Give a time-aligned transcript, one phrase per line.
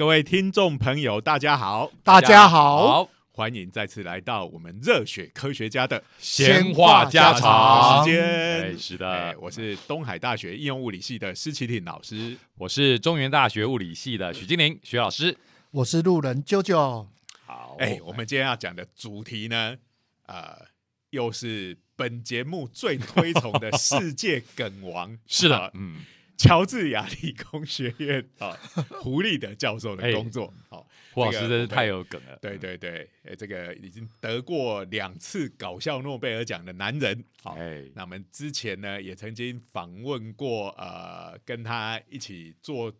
[0.00, 8.18] 各位听众朋友，大家好，大家好，欢迎再次来到我们热血科学家的闲话家常时间。
[8.22, 8.96] 哎，是哎
[9.32, 12.34] 的，我是东海大学应用物理系的施启挺老师。
[12.56, 15.36] 我是中原大学物理系的许金玲许老师。
[15.70, 17.06] 我是路人啾啾。
[17.44, 19.76] 好，哎，我们今天要讲的主题呢，
[20.24, 20.64] 呃，
[21.10, 25.96] 又是本节目最推崇的世界梗王， 是的啊，嗯，
[26.40, 28.56] 乔治亚理工学院啊，
[29.02, 30.50] 胡立德教授的工作。
[30.70, 32.38] 好，胡老师真是太有梗了。
[32.40, 37.22] 对对对，呃，这个已经得过两次搞笑诺贝尔奖的男人。
[37.42, 42.90] 好，哎，那我们之前呢也曾经访问过，呃，跟他一起做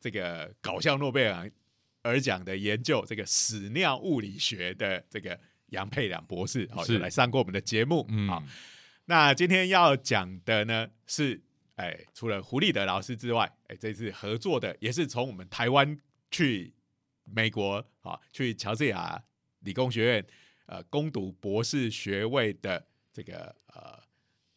[0.00, 1.48] 这个搞笑诺贝尔
[2.02, 8.04] 尔奖的研究，这个屎尿物理学的这个杨佩良博士，好、是来上过我们的节目。
[8.08, 8.42] 嗯，好，
[9.04, 11.40] 那今天要讲的呢是，
[11.80, 15.98] 哎，除了胡立德老师之外，哎，这次合作的也是从我们台湾
[16.30, 16.74] 去
[17.24, 19.22] 美国啊，去乔治亚
[19.60, 20.26] 理工学院
[20.66, 23.98] 呃攻读博士学位的这个呃，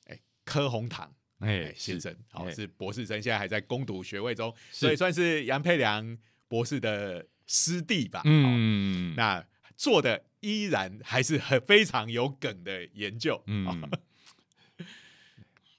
[0.08, 1.10] 哎，柯宏堂。
[1.40, 8.20] 哎先生，好、哎是博士生，现在还在攻读学位中，所以算是杨佩良博士的师弟吧。
[8.20, 13.44] 哦，嗯，那做的依然还是很非常有梗的研究。
[13.48, 13.92] 嗯嗯，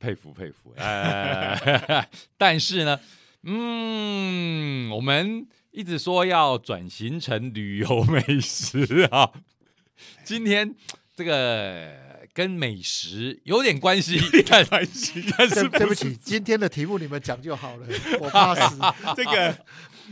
[0.05, 0.75] 佩服佩服。
[0.77, 3.01] 哎， 但是呢，
[3.45, 9.31] 嗯，我们一直说要转型成旅游美食啊，
[10.23, 10.75] 今天
[11.17, 11.91] 这个
[12.35, 17.87] 跟美食有点关系，有点关系，但是对对不起，今天的题目你们讲就好了，
[18.21, 18.77] 我怕死。
[19.17, 19.59] 这个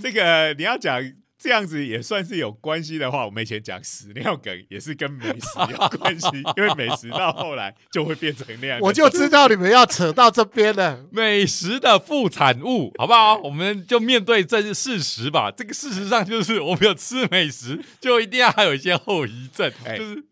[0.01, 0.99] 这个你要讲
[1.43, 8.79] 这样子也算是有关系的话，我们以前讲屎尿梗也是跟美食有关系，因为美食到后来就会变成那样。
[8.81, 11.05] 我就知道你们要扯到这边了。
[11.11, 13.37] 美食的副产物，好不好？
[13.39, 15.51] 我们就面对这事实吧。
[15.51, 20.23] 这个事实上就是，我们有吃美食，就一定要还有一些后遗症，哎就是对。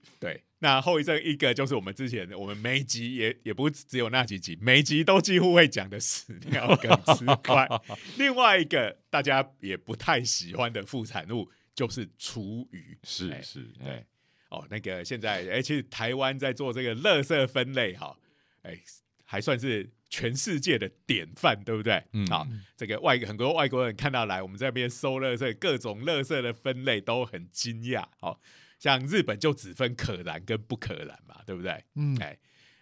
[0.63, 7.67] 那后遗症一个就是我们之前我们每一集也也不只有那几集，每一集都几乎会讲的屎尿跟吃块，
[8.19, 12.97] 另外一个大家也不太喜欢的副产物就是厨余。
[13.03, 14.07] 哎是是，对哎，
[14.51, 18.17] 哦，那个现在，哎、其实台湾在做这个垃圾分类，哈，
[18.63, 18.79] 哎、
[19.25, 22.03] 还算是全世界的典范，对不对？
[22.13, 22.47] 嗯好、
[22.77, 28.05] 这个外很多外国人看到来我们这边收垃圾，各种垃圾的分类都很惊讶。
[28.19, 28.41] 好、
[28.81, 31.85] 像日本就只分可燃跟不可燃嘛，对不对？
[31.95, 32.37] 嗯，哎、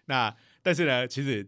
[0.05, 0.33] 那
[0.63, 1.47] 但是呢，其实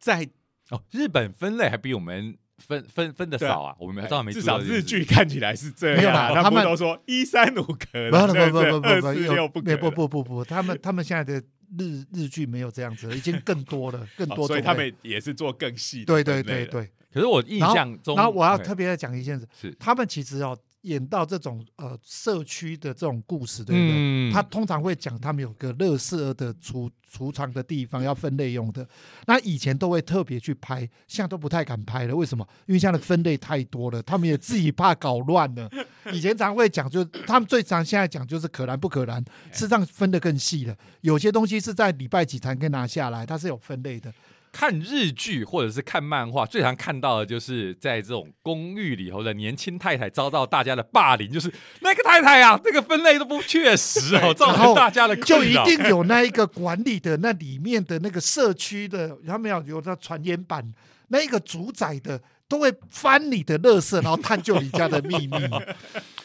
[0.00, 0.26] 在，
[0.70, 10.08] 哦，日本分类还比我们分分分的少啊，我们倒没至注意到少日剧看起来是这没有样啊，他啦他们们都说一三五可不燃，不不不不不，二四六有没不不。
[10.08, 11.34] 不不不，他们他们现在的
[11.78, 14.46] 日日剧没有这样子了，已经更多了，更哦多。
[14.46, 16.90] 所以他们也是做更细的对对对对。
[17.12, 23.92] 可是我印象中，然后我要哎特别再讲一件事，是他们其实哦演到这种呃社区的这种故事，对不对？
[23.96, 28.86] 嗯他通常会讲他们有个乐色的储储藏的地方要分类用的，
[29.26, 32.16] 那以前都会特别去拍，现在都不太敢拍了。
[32.16, 32.46] 为什么？
[32.66, 35.70] 因为现在的分类太多了，他们也自己怕搞乱了。
[36.12, 39.22] 以前常会讲，就他们最常现在讲就是可燃不可燃，
[39.52, 40.76] 事实上分得更细了。
[41.02, 44.12] 有些东西是在礼拜几才可以拿下来，它是有分类的。
[44.52, 60.62] 看日剧或者是看漫画，最常看到的就是在这种公寓里头的年轻太太遭到大家的霸凌，就是那个太太啊，这个分类都不确实哦，造然后成大家的就一定有那一个管理的那里面的那个社区的，他们要有那传言板，
[61.08, 65.36] 那一个主宰的都会翻你的垃圾，然后探究你家的秘密。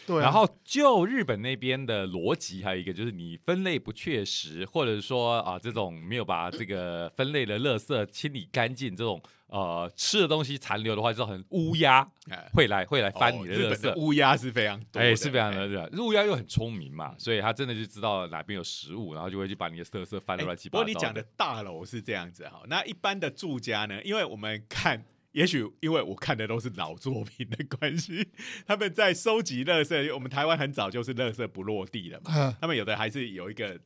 [0.07, 13.95] 对啊、然后就日本那边的逻辑，还有一个就是你分类不确实，或者说啊这种没有把这个分类的垃圾清理干净，这种呃吃的东西残留的话，就很乌鸦哎会来会来翻你的垃圾。
[13.97, 20.83] 乌鸦是非常多，哎，是非常的乌鸦又很聪明嘛，所以他真的就知道哪边有食物，然后就会去把你的垃圾翻得哎乱七八糟。
[20.83, 24.01] 不过你讲的大楼是这样子哈，那一般的住家呢？
[24.03, 25.03] 因为我们看，
[25.37, 28.27] 也许因为我看的都是老作品的关系，
[28.65, 33.79] 他们在收集垃圾，我们台湾很早就是垃圾不落地了嘛，嗯他们有的还是有一个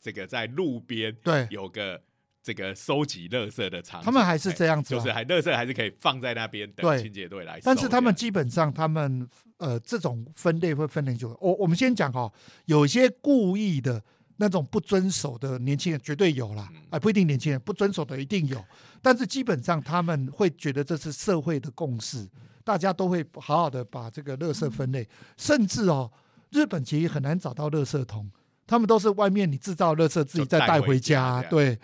[0.00, 2.00] 这个在路边对有个
[2.40, 11.36] 这个收集垃圾的场，他们还是这样子、啊，就是还垃圾还是可以放在那边等清洁队来收，但是他们基本上，他们呃这种分类会分很久。
[11.40, 12.32] 我我们先讲哦，
[12.66, 14.04] 有些故意的
[14.36, 18.62] 那种不遵守的年轻人绝对有啦，啊哎、不一定年轻人不遵守的一定有，
[19.00, 22.28] 但是基本上他们会觉得这是社会的共识，
[22.64, 26.10] 大家都会好好的把这个垃圾分类，甚至哦，
[26.50, 28.30] 日本其实很难找到垃圾桶，
[28.66, 31.78] 他们都是外面你制造垃圾自己再带回家，对，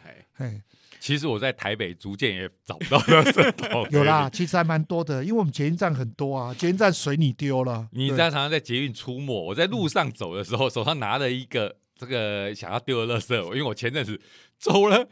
[0.98, 4.28] 其实我在台北逐渐也找不到垃圾桶， 有啦，。
[4.28, 7.88] 其实还蛮多的，因为我们捷运站很多啊，捷运站随你丢了。
[7.90, 8.04] 对。
[8.04, 14.18] 你在常常在捷运出没，我在路上走的时候，手上拿了一个这个想要丢的垃圾，因为我前阵子
[14.58, 15.06] 走了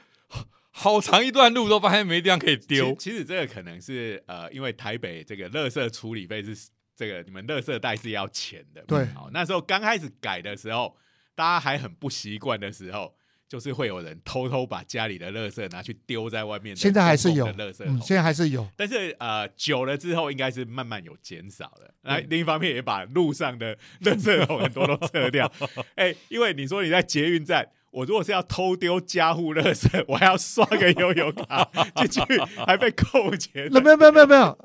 [0.70, 3.11] 好长一段路，都发现没地方可以丢其。
[3.11, 8.82] 实这个可能是呃，因为台北这个垃圾处理费是这个你们垃圾袋是要钱的。
[8.87, 10.96] 对好，那时候刚开始改的时候，
[11.35, 13.14] 大家还很不习惯的时候，
[13.48, 17.84] 就是会有人偷偷把家里的垃圾拿去丢在外面的现在还是有的垃圾。
[18.04, 18.68] 现在还是有。
[18.76, 21.94] 但是呃，久了之后应该是慢慢有减少了。
[22.02, 25.50] 那对另一方面也把路上的垃圾桶很多都撤掉。
[25.96, 33.68] 哎、因为你说你在捷运站，我如果是要偷丢家户垃圾，我还要刷个悠游卡 进去，还被扣钱。
[33.70, 34.58] 那没有没有没有没有，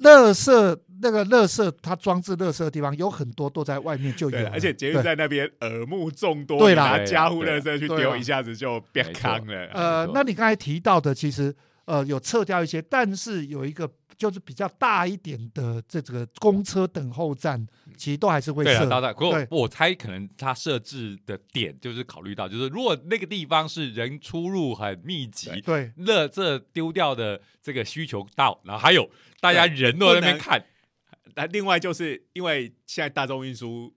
[0.00, 5.02] 垃圾那个垃圾它装置垃圾的地方有很多都在外面就有而且捷运对。
[5.02, 9.66] 站那边耳目众多，对啦拿家户垃圾去丢，一下子就变康了。
[9.72, 11.54] 呃那你刚才提到的，其实
[11.84, 18.86] 呃有撤掉一些，但是有一个就是比较大一点的这个公车等候站，其实都还是会设。
[18.86, 25.90] 当然，不过我猜可能它设置的点就是考虑到，就是如果那个地方是人出入很密集，对。
[26.00, 29.08] 垃圾丢掉的这个需求到，然后还有
[29.40, 30.62] 大家人都在那边看，
[31.36, 33.94] 那另外就是因为现在大众运输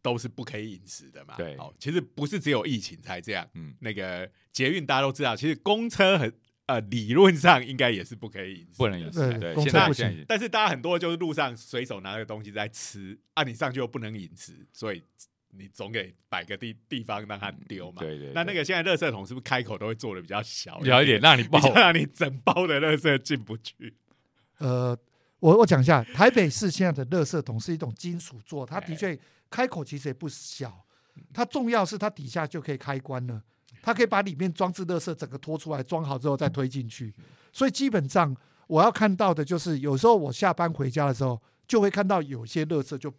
[0.00, 6.32] 都是不可以饮食的嘛，对哦，其实不是只有疫情才这样，嗯，那个捷运大家都知道，其实公车很
[6.66, 9.18] 呃理论上应该也是不可以饮食，不能饮食。
[9.30, 15.02] 对对，现在公车不行但是大家很多就是路上随手拿个东西在吃，啊，你上去又不能饮食，所以
[15.50, 18.00] 你总得摆个地地方让它丢嘛。
[18.00, 23.94] 对对，那那个现在垃圾桶是不是开口都会做的比较小小一点，让你不好比较让你整包的垃圾进不去？
[24.58, 24.98] 呃，
[25.40, 29.18] 我我讲一下，台北市现在的垃圾桶是一种金属做，它的确
[29.48, 30.84] 开口其实也不小，
[31.32, 33.40] 它重要是它底下就可以开关了，
[33.80, 37.14] 它可以把里面装置垃圾整个拖出来，装好之后再推进去。
[37.52, 38.36] 所以基本上
[38.66, 43.12] 我要看到的就是，有时候我下班回家的时候，就会看到有些垃圾就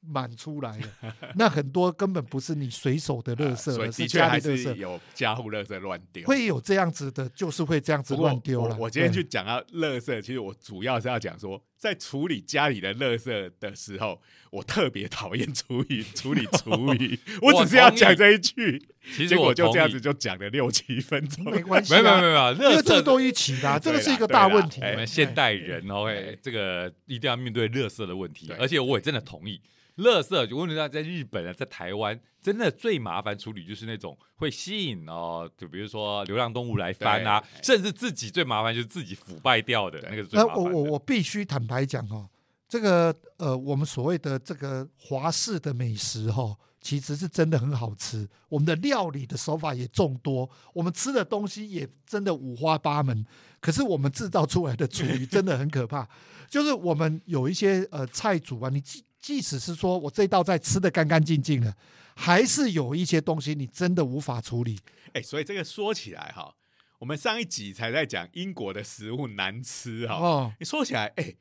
[0.00, 4.62] 满出来了， 那很多根本不是你随手的垃圾啊所以的确还家里垃圾。
[4.62, 6.24] 是有家户垃圾乱丢。
[6.26, 8.74] 会有这样子的，就是会这样子乱丢了。
[8.76, 14.20] 我我今天对去讲到垃圾，其实我主要是要讲说，在处理家里的垃圾的时候，
[14.50, 17.18] 我特别讨厌处理处理厨 余。
[17.40, 18.82] 我只是要讲这一句，
[19.16, 21.44] 其实我结果就这样子就讲了六七分钟。
[21.44, 24.80] 没关系、没啊，有没有没有，因为这个都一起的啊、这个是一个大问题。
[24.80, 29.60] 哎我们现代人，OK，这个一定要面对垃圾的问题对，而且我也真的同意，
[29.98, 40.70] 垃圾，我问大家，在日本啊，在台湾，真的最麻烦处理就是那种会吸引哦，就比如说流浪动物来翻啊，甚至自己最麻烦就是自己腐败掉的那个那麻烦的。
[40.70, 42.26] 我我我必须坦白讲哦，
[42.66, 48.26] 这个呃，我们所谓的这个华式的美食哈、哦，其实是真的很好吃。
[48.48, 53.26] 我们的料理的手法也众多，我们吃的东西也真的五花八门。
[53.60, 56.08] 可是我们制造出来的厨余真的很可怕，
[56.48, 61.74] 就是我们有一些呃菜主啊，你即即使是说我这道菜吃的干干净净的，
[62.20, 64.80] 还是有一些东西你真的无法处理。
[65.12, 66.52] 哎、所以这个说起来哈，
[66.98, 70.16] 我们上一集才在讲英国的食物难吃哈。
[70.16, 71.36] 哦，你说起来，哎、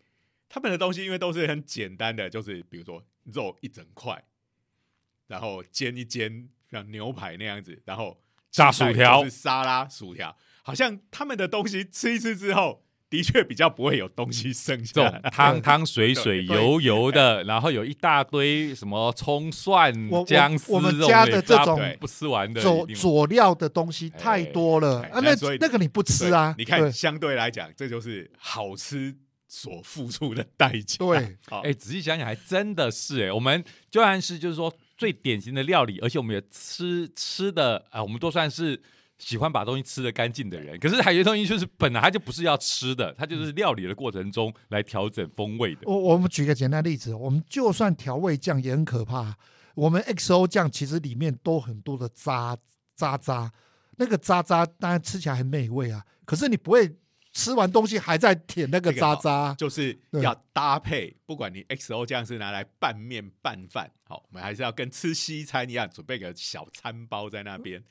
[0.47, 4.23] 他们的东西因为都是很简单的，就是比如说肉一整块，
[5.25, 19.93] 然后煎一煎，像牛排那样子，然后炸薯条沙拉、薯条，好像他们的东西吃一吃之后，的确比较不会有东西剩这下种汤汤水水、油油的，然后有一大堆什么葱蒜
[20.25, 26.53] 姜丝，我们家的这种不吃完的，佐佐料的东西太多了哎啊，那那个你不吃啊？
[26.57, 29.15] 你看，相对来讲，这就是好吃
[29.47, 30.97] 所付出的代价。
[30.97, 38.81] 对， 好，哎、仔细想想，还真的是哎、我们就算是就是说最典型的料理，而且我们也吃吃的啊、我们都算是
[39.17, 40.79] 喜欢把东西吃的干净的人。
[40.79, 45.81] 可是还有些东西就是本来它就不是要吃的，它就是料理的过程中来调整风味的。
[45.85, 49.37] 我我们举个简单例子，我们就算调味酱也很可怕。
[49.75, 52.57] 我们 XO 酱其实里面都很多的渣
[52.95, 53.51] 渣渣，
[53.97, 56.95] 那个渣渣当然吃起来很美味啊，可是你不会
[57.31, 59.53] 吃完东西还在舔那个渣渣。
[59.55, 67.83] 就是要搭配，不管你 XO 酱是拿来拌面拌饭，好，我们还是要跟吃西餐一样，准备个小餐包在那边。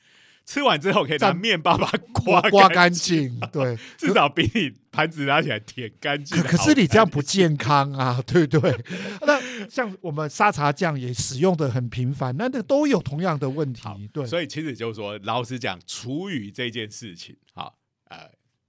[0.47, 3.77] 吃完之后可以拿蘸面包把它刮刮干干净，对。
[3.97, 6.41] 至少比你盘子拿起来舔干净。
[6.41, 8.73] 可可是你这样不健康啊， 对不对？
[9.27, 9.37] 那
[9.69, 14.25] 像我们沙茶酱也使用的很频繁，那那都有同样的问题好，对。
[14.25, 18.17] 所以其实就是说，老实讲，厨余这件事情，好，呃，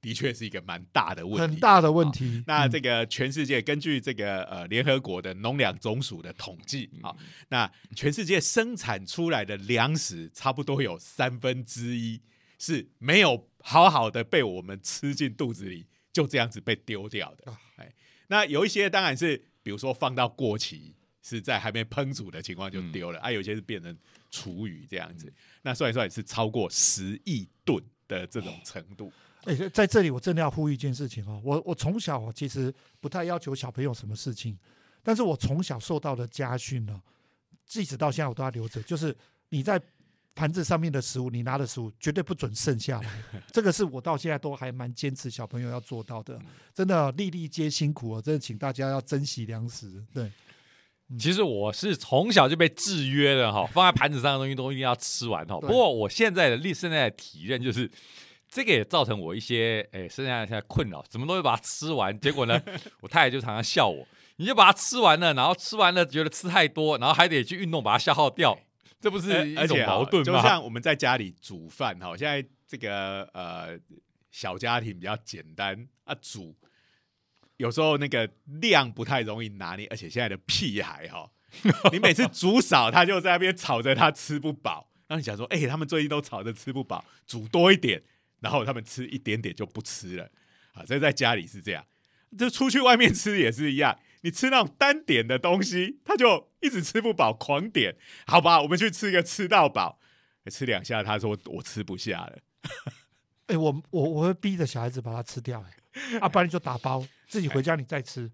[0.09, 2.25] 的确是一个蛮大的问题，很大的问题。
[2.25, 7.15] 嗯那这个全世界根据这个呃联合国的农粮总署的统计啊、
[7.51, 12.19] 那全世界生产出来的粮食差不多有三分之一
[12.59, 17.61] 是没有好好的被我们吃进肚子里，就这样子被丢掉的啊。
[17.77, 17.93] 哎，
[18.29, 23.95] 那有一些当然是，比如说放到过期，是在还没烹煮的情况就丢了、啊，有些是变成
[24.31, 25.31] 厨余这样子。
[25.61, 29.13] 那算一算也是超过十亿吨的这种程度。
[29.49, 34.57] 哎、在这里我真的要呼吁一件事情哦，我我从小哦其实不太要求小朋友什么事情，
[35.03, 37.01] 但是我从小受到的家训呢，
[37.67, 39.17] 即使到现在我都要留着，就是
[39.49, 39.81] 你在
[40.35, 43.11] 盘子上面的食物，你拿的食物绝对不准剩下来，
[43.51, 46.39] 这个是我到现在都还蛮坚持小朋友要做到的，
[46.73, 50.31] 真的粒粒皆辛苦哦，真的请大家要珍惜粮食，对，
[51.19, 55.59] 其实我是从小就被制约的哈，放在盘子上的东西都一定要吃完哈。
[55.59, 57.91] 不过我现在的历现在的体认就是，
[58.49, 62.61] 这个也造成我一些诶现在现在困扰，什么东西把它吃完， 结果呢，
[63.01, 68.59] 我太太就常常笑我，你就把它吃完了，然后吃完了觉得吃太多，然后还得去运动把它消耗掉，
[69.01, 70.41] 这不是一种矛盾吗？
[70.41, 73.79] 就像我们在家里煮饭哈，现在这个呃
[74.31, 76.57] 小家庭比较简单啊，煮
[77.59, 78.29] 有时候那个
[78.61, 81.31] 量不太容易拿捏，而且现在的屁孩哈，
[81.93, 88.03] 你每次煮少，他就在那边吵着他吃不饱，然后你想说，哎、他们最近都吵着吃不饱，煮多一点，
[88.41, 90.25] 然后他们吃一点点就不吃了
[90.73, 91.85] 啊，这在家里是这样，
[92.37, 93.99] 就出去外面吃也是一样。
[94.23, 97.97] 你吃那种单点的东西，他就一直吃不饱，狂点。
[98.27, 100.01] 好吧，我们去吃一个吃到饱，
[100.51, 102.39] 吃两下，他说我吃不下了。
[103.47, 108.31] 哎、我我我会逼着小孩子把它吃掉、哎，啊，不然你就打包，自己回家你再吃。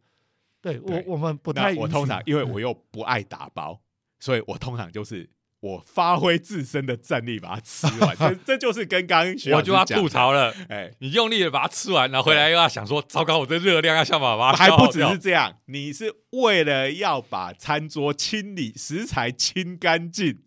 [0.60, 3.78] 对我我们不太我通常因为嗯我又不爱打包，
[4.18, 5.28] 所以我通常就是
[5.64, 8.14] 我发挥自身的战力把它吃完。
[8.20, 20.40] 这这就是跟刚刚徐老我就要吐，槽了，哎，你用力的把它吃完，然后回来又要想说，糟糕，我这热量要想办法还不只是这样，你是为了要把餐桌清理、食材清干净，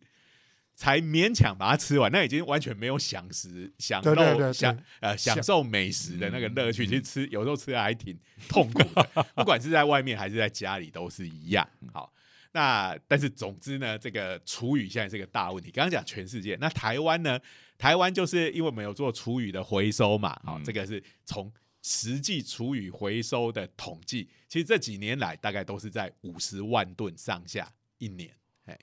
[0.75, 2.11] 才勉强把它吃完。
[2.11, 6.85] 那已经完全没有享食、享对对对对受、享呃享受美食的那个乐趣。
[6.85, 8.15] 嗯其实吃有时候吃的还挺
[8.47, 11.67] 痛苦的， 不管是在外面还是在家里都是一样。
[11.91, 12.13] 好。
[12.57, 15.69] 那但是总之呢，这个厨余现在是个大问题。
[15.69, 17.39] 刚刚讲全世界，那台湾呢？
[17.77, 28.33] 台湾就是因为我们有做厨余的回收嘛，好、嗯这个是从实际厨余回收的统计，其实这几年来大概都是在五十万吨上下一年，
[28.65, 28.75] 哎，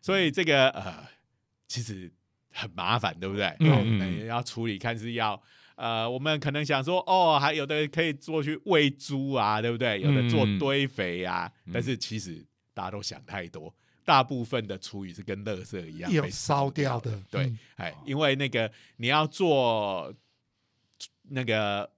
[0.00, 1.06] 所以这个呃，
[1.66, 2.10] 其实
[2.50, 3.54] 很麻烦，对不对？
[3.60, 5.38] 嗯哦嗯要处理，看是要
[5.76, 10.00] 呃，我们可能想说，哦，还有的可以做去喂猪啊，对不对？
[10.00, 12.42] 有的做嗯堆肥啊，嗯但是其实
[12.78, 13.74] 大家都想太多。
[14.04, 20.14] 大部分的厨余是跟垃圾一样有被烧掉的，的对嗯，哎，因为那个你要做
[21.24, 21.90] 那个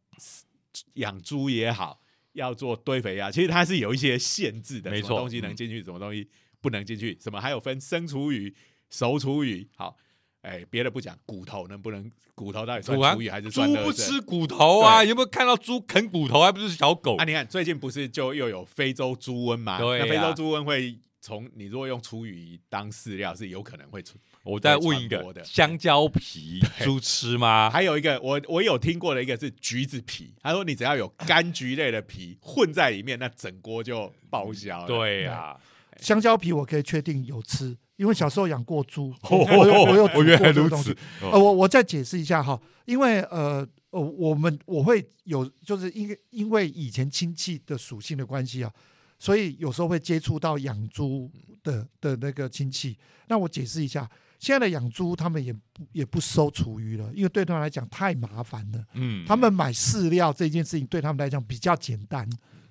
[0.94, 2.00] 养猪也好，
[2.32, 6.26] 要做堆肥啊，其实它是有一些限制的，没错什么东西能嗯进去，什么东西
[6.62, 8.52] 不能进去，什么还有分生厨余、
[8.88, 9.68] 熟厨余。
[9.76, 9.96] 好，
[10.42, 12.10] 哎，别的不讲，骨头能不能？
[12.34, 13.60] 骨头到底算厨余还是猪？
[13.84, 15.04] 不吃骨头啊？
[15.04, 16.40] 有没有看到猪啃骨头？
[16.40, 17.24] 还不是小狗啊，？
[17.24, 19.78] 你看最近不是就又有非洲猪瘟吗？
[19.78, 24.16] 对非洲猪瘟会从你如果用厨余当饲料，是有可能会出。
[24.42, 27.68] 我再问一个香蕉皮猪吃吗？
[27.70, 34.86] 还有一个，我我有听过的一个是橘子皮，他说你只要有柑橘类的皮混在里面，那整锅就报销了。
[34.86, 35.54] 对呀，
[35.98, 41.26] 香蕉皮我可以确定有吃，因为小时候养过猪，哦 我有我有煮我原来如过这东西此。。
[41.30, 48.72] 呃，我我再解释一下哈，因为呃呃，我们我会有，就是因为因为以前亲戚的属性的关系啊，
[49.18, 51.30] 所以有时候会接触到养猪
[51.62, 52.96] 的的那个亲戚。
[53.28, 55.60] 那我解释一下，现在的养猪他们也不
[55.92, 58.82] 也不收厨余了，因为对他们来讲太麻烦了。
[58.94, 62.26] 嗯他们买饲料这件事情对他们来讲比较简单，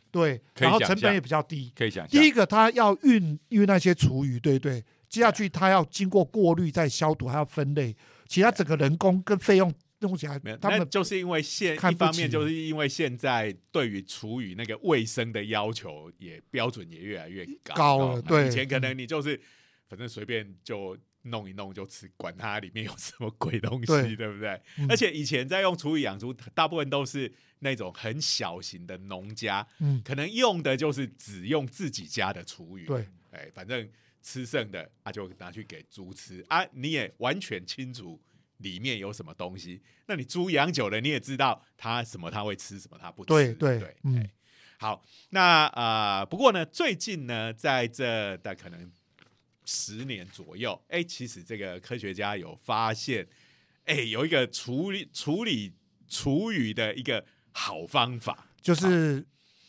[0.09, 1.71] 对，然后成本也比较低。
[1.75, 4.83] 可以想第，一个，他要运运那些厨余，对不对？
[5.09, 7.95] 接下去它要经过过滤、再消毒，还要分类，
[8.27, 18.47] 其他整个人工跟费用弄起来没有，，他们那就是因为现一方面就是因为现在对于厨余那个卫生的要求也标准也越来越高高了哦对。
[18.47, 19.39] 以前可能你就是
[19.87, 24.15] 反正随便就弄一弄就吃，管它里面有什么鬼东西，对。
[24.15, 24.61] 对不对？
[24.77, 24.87] 嗯。
[24.89, 32.85] 而且以前在用厨余养猪，大部分都是那种很小型的农家，嗯，可能用的就是只用自己家的厨余。
[32.85, 33.89] 对，哎，反正
[34.21, 38.19] 吃剩的啊就拿去给猪吃啊，你也完全清楚
[38.57, 39.81] 里面有什么东西。
[40.05, 43.27] 那你猪养久了，你也知道它什么它会吃，什么它不吃。
[43.27, 44.29] 对对对，
[44.77, 48.91] 好，那呃，不过呢，最近呢，在这的可能
[49.65, 53.27] 十年左右，哎，其实这个科学家有发现，
[53.85, 55.73] 哎，有一个处理处理
[56.07, 58.47] 厨余的一个好方法。
[58.61, 59.25] 就是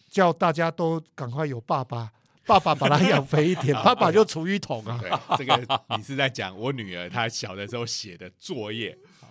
[0.08, 2.12] 叫大家都赶快有爸爸，
[2.50, 4.98] 爸爸把它养肥一点， 爸爸就厨余桶啊。
[5.00, 8.96] 对，这个你是在讲我女儿她小的时候写的作业。
[9.20, 9.28] 好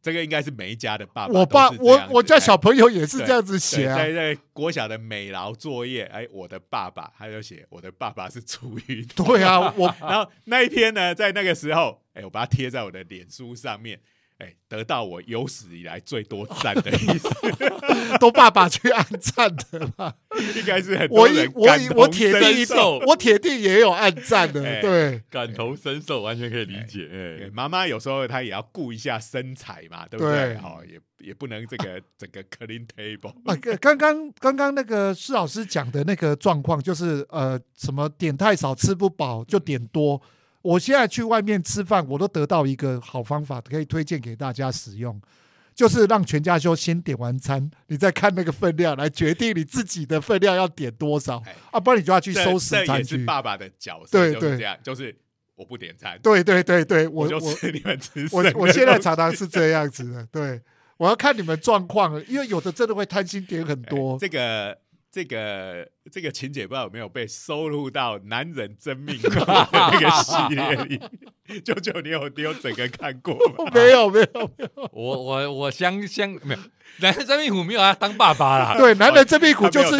[0.00, 9.26] 这个应该是每一家的爸爸我爸我我家哎小朋友也是这样子写啊在，在国小的美劳作业，哎，我的爸爸，他就写我的爸爸是厨余桶。
[9.26, 14.00] 对啊，我然后那一天呢，在那个时候，哎，我把它贴在我的脸书上面，
[14.38, 17.28] 哎，得到我有史以来最多赞的意思，
[18.20, 20.12] 都爸爸去按赞的嘛，
[20.56, 22.98] 应该是很我人我一感同我铁定身受。
[23.06, 27.04] 我铁定也有按赞的，哎对，感同身受，完全可以理解。
[27.04, 30.34] 哎，对妈妈有时候她也要顾一下身材嘛，对不对？
[30.34, 33.30] 对哦，也也不能这个整个 clean table。
[33.46, 40.20] 啊，刚刚刚刚那个施老师讲的那个状况，就是呃，什么点太少吃不饱就点多。
[40.66, 45.20] 我现在去外面吃饭，我都得到一个好方法，可以推荐给大家使用，
[45.74, 51.40] 就是让全家休先点完餐，你再看那个分量来决定你自己的分量要点多少。
[51.46, 51.54] 哎。
[51.70, 53.24] 啊，不然你就要去收拾餐具。
[53.24, 55.16] 爸爸的角色，对对就是这样，就是
[55.54, 60.60] 我不点餐，对对对对，我就我 你们吃我我现在常常是这样子的，对，
[60.96, 64.18] 我要看你们状况，因为有的真的会贪心点很哎多。
[64.18, 64.76] 这个
[65.16, 71.00] 这个这个情节不知道有没有被收录到《男人真命苦》的那个系列里？
[71.64, 73.70] 舅舅，你有你有整个看过吗？
[73.72, 76.60] 没有没有没有， 我我我相相没有，
[76.98, 78.76] 男人真命苦没有他当爸爸啦。
[78.78, 79.90] 对，男人真命苦就是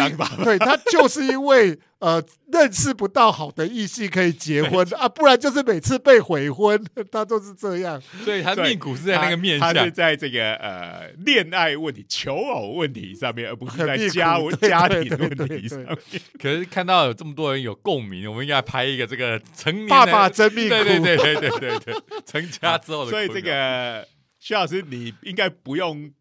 [0.43, 8.01] 对他就是因为呃认识不到好的异性可以结婚啊，不然就是每次被悔婚， 他都是这样。
[8.23, 9.91] 所以他命苦是在那个面他他是相。
[9.91, 15.97] 在这个呃恋爱问题、求偶问题上面，而不是在家对家庭问题上面。
[16.39, 21.93] 可是看到有这么多人有共鸣，我们应该拍一个这个成年爸爸真命苦，对对对对对对对，
[22.25, 23.09] 成家之后。
[23.09, 24.07] 所以这个
[24.39, 26.11] 徐老师，你应该不用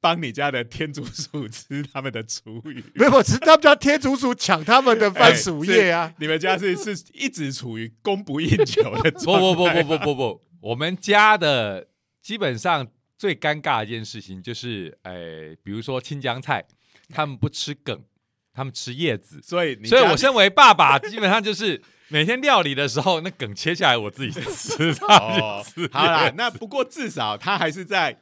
[0.00, 2.84] 帮你家的天竺鼠吃他们的厨余。
[2.94, 6.12] 没有，只是他们家天竺鼠抢他们的番薯叶啊。
[6.18, 11.88] 你们家是是一直处于供不应求的不不不不不不不，我们家的
[12.20, 16.64] 基本上最尴尬的一件事情就是，哎，比如说青江菜，
[17.08, 18.02] 他们不吃梗，
[18.54, 28.20] 他们吃叶子，所以你所以我身为爸爸， 基本上就是每天料理的时候，那梗切下来我自己吃，吃，好啦，那不过至少他还是在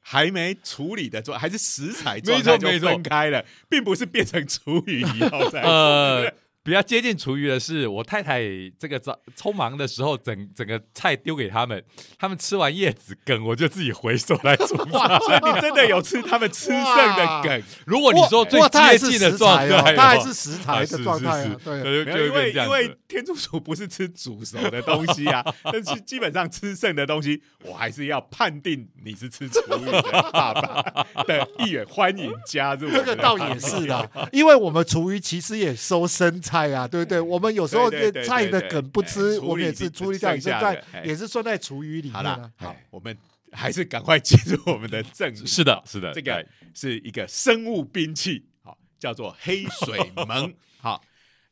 [0.00, 8.42] 还没处理的状，还是食材状态就分开了，并不是变成厨余以后再呃，比较接近厨余的是，我太太
[8.78, 11.82] 这个早匆忙的时候，整整个菜丢给他们，
[12.18, 15.20] 他们吃完叶子梗，我就自己回手来煮 哇，饭。
[15.20, 17.62] 所以你真的有吃他们吃剩的梗。
[17.84, 22.04] 如果你说最哇他还是接近的状态的，材哦他还是食材啊的状态对。
[22.04, 22.96] 就，因为因为。
[23.12, 30.00] 天竺鼠不是吃煮熟的东西啊，但是基本上吃剩的东西，我还是要判定你是吃厨余的
[30.32, 37.18] 爸爸的意愿，欢迎加入这个倒也是的，因为我们厨余其实也收生菜啊，对不对？
[37.18, 37.90] 我们有时候
[38.24, 43.16] 菜的梗不吃，哎我们也是处理掉，也是在哎也是算在厨余里好啦面啊。，好，我们
[43.52, 45.44] 还是赶快进入我们的正题。
[45.48, 50.54] 是的，是的，这个哎是一个生物兵器，好，叫做黑水虻。
[50.78, 51.02] 好，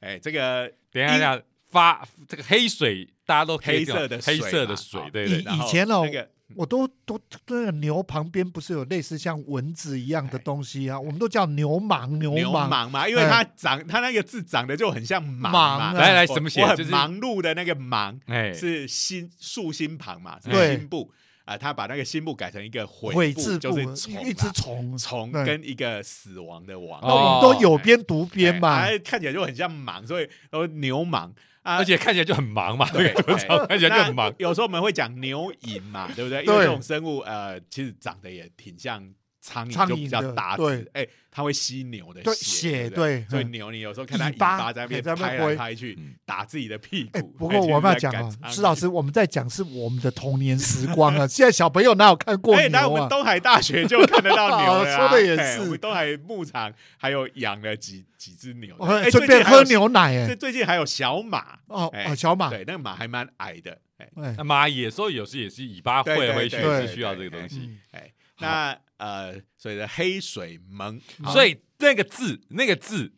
[0.01, 5.39] 哎，这个等一下，等一下发这个黑水，大家都黑色的黑色的水对对。
[5.41, 10.99] 以前哦那个我都都那个牛旁边不是有类似像蚊子一样的东西啊？
[10.99, 12.69] 我们都叫牛虻，牛牛虻。
[12.69, 15.93] 嘛，因为它长，它那个字长得就很像虻虻嘛啊。
[15.93, 16.67] 来来，我怎么写我？
[16.69, 21.13] 很就是忙碌的那个忙哎，是心竖心旁嘛，心部
[21.45, 27.01] 啊，他把那个心部改成一个悔悔部，字部，就是虫一只虫， 虫跟一个死亡的亡。
[27.03, 28.87] 那我们都有边读边嘛。
[29.05, 33.35] 看起来就很像虻，所以都牛虻啊，而且看起来就很忙嘛，对不对
[33.69, 34.33] 看起来就很忙。
[34.39, 36.43] 有时候我们会讲牛蝇嘛，对不对？
[36.45, 39.03] 因为这种生物呃，其实长得也挺像
[39.51, 40.91] 苍蝇，就比较蝇的大对只。
[40.95, 47.29] 哎，它会吸牛的对血，血对所以牛，你有时候看它尾尾巴巴在那边拍来拍去嗯，打自己的屁哎，股。
[47.39, 48.87] 不过我们要讲哦，施老师。
[48.87, 51.27] 我们在讲是我们的童年时光啊。
[51.29, 52.99] 现在小朋友哪有看过哎，那我？
[52.99, 54.97] 们东海大学就看得到牛了啊。
[55.09, 58.77] 说的也哎是我们东海牧场还有养了几几只牛
[59.11, 59.63] 顺便喝。
[59.65, 60.37] 牛奶这哎。
[60.37, 62.51] 最近还有小马，哦哎哦，小马。
[62.51, 63.79] 对，那个马还蛮矮的。
[63.99, 67.59] 哎，哎那马野兽有时也是尾巴对对会回去，对是需要这个东西。
[67.61, 71.01] 嗯哎，那呃，所谓的黑水蒙，
[71.33, 73.15] 所以那个字，那个字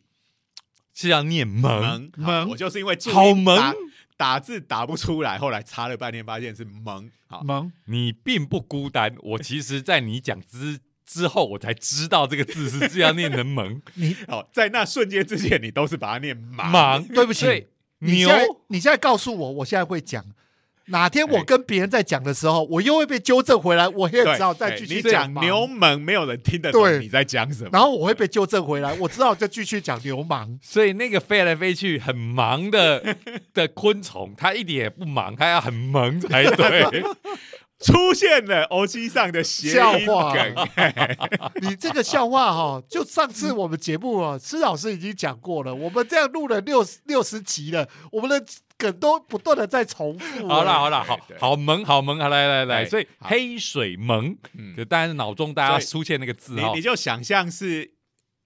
[0.93, 3.73] 是要念蒙，蒙我就是因为注音好蒙打
[4.15, 7.11] 打字打不出来，后来查了半天发现是蒙。
[7.27, 9.13] 好，蒙你并不孤单。
[9.19, 16.69] 我其实，在你讲之之后，我才知道这个字是这样念成蒙 你好，在那瞬间之前，你都是把它念盲。
[16.69, 17.03] 忙。
[17.09, 17.67] 对不起所以
[17.99, 20.23] 牛你现在你现在告诉我，我现在会讲。
[20.87, 27.69] 哪天我哎跟别人在讲的时候，我又会被纠正回来，我也对，只好再哎继续你讲嘛牛虻，没有人听得懂你在讲什么。
[27.71, 30.59] 然后我会被纠正回来，我知道就继续讲流氓。
[30.61, 33.15] 所以那个飞来飞去很忙的
[33.53, 37.03] 的昆虫，它一点也不忙，它要很萌才对。
[37.79, 40.33] 出现了欧基上的笑话，
[41.59, 48.41] 你这个笑话哈，就上次我们节目啊，施老师已经讲过了，我们这样录了六六十集了，我们的
[48.77, 50.47] 梗都不断的在重复。
[50.47, 57.93] 好啦好啦，好好萌好萌，好来来来，哎所以黑水萌，嗯就当然脑中大家出现那个字哈你你，就想象是，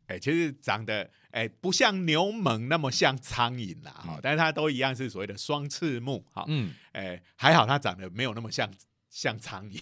[0.08, 8.68] 哎、其实长得哎、不像牛虻那么像苍蝇啦，哈、嗯但是它都一样是所谓的双翅目，哈、嗯，哎、还好它长得没有那么像
[9.10, 9.80] 像苍蝇，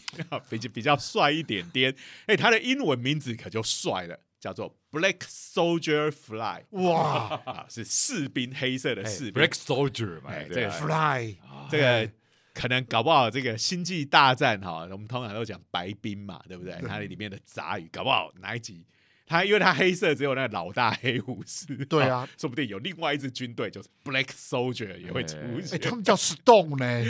[0.50, 1.96] 比较比较帅一点点。
[2.26, 7.42] 哎、它的英文名字可就帅了，叫做 Black Soldier Fly，哇。
[7.46, 9.44] 啊，是士兵，黑色的哎士兵。
[9.44, 11.36] ，Black Soldier 嘛哎，对啊，fly，
[11.70, 12.12] 这个
[12.54, 16.74] 可能搞不好这个星际大战哈，我们通常都讲白冰嘛，对不对？
[16.88, 18.86] 它里面的杂语，搞不好哪一集
[19.28, 25.80] 它因为他黑色只有那个老大黑武士，对啊说不定有另外一支军队就是 Black Soldier 也会出哎，现。
[25.80, 27.04] 他们叫 Stone 呢，，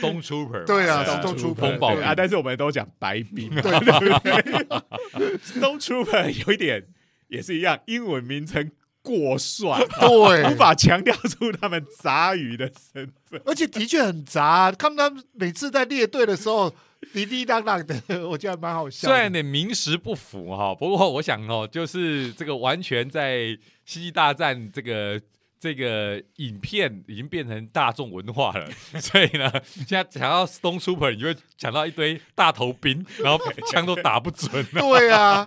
[0.00, 3.84] Stone Trooper，对啊 Stone Trooper，风暴啊，但是我们都讲白冰嘛，对不
[4.20, 5.38] 对？
[5.44, 6.86] Stone Trooper 有一点
[7.28, 8.70] 也是一样，英文名称
[9.02, 13.40] 过帅，对无法强调出他们杂鱼的身份。
[13.44, 16.74] 而且的确很杂，看他们每次在列队的时候，
[17.12, 19.12] 滴滴当当的，我觉得蛮好笑的。
[19.12, 23.38] 虽然有点名实不符哈，不过我想哦，就是这个完全在
[23.84, 25.20] 《星际大战》这个
[25.58, 28.68] 这个影片已经变成大众文化了，
[29.00, 29.50] 所以呢，
[29.86, 33.38] 现在想到 Stone Trooper，你就会想到一堆大头兵，然后
[33.70, 34.80] 枪都打不准了。
[34.80, 35.46] 对啊，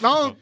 [0.00, 0.34] 然后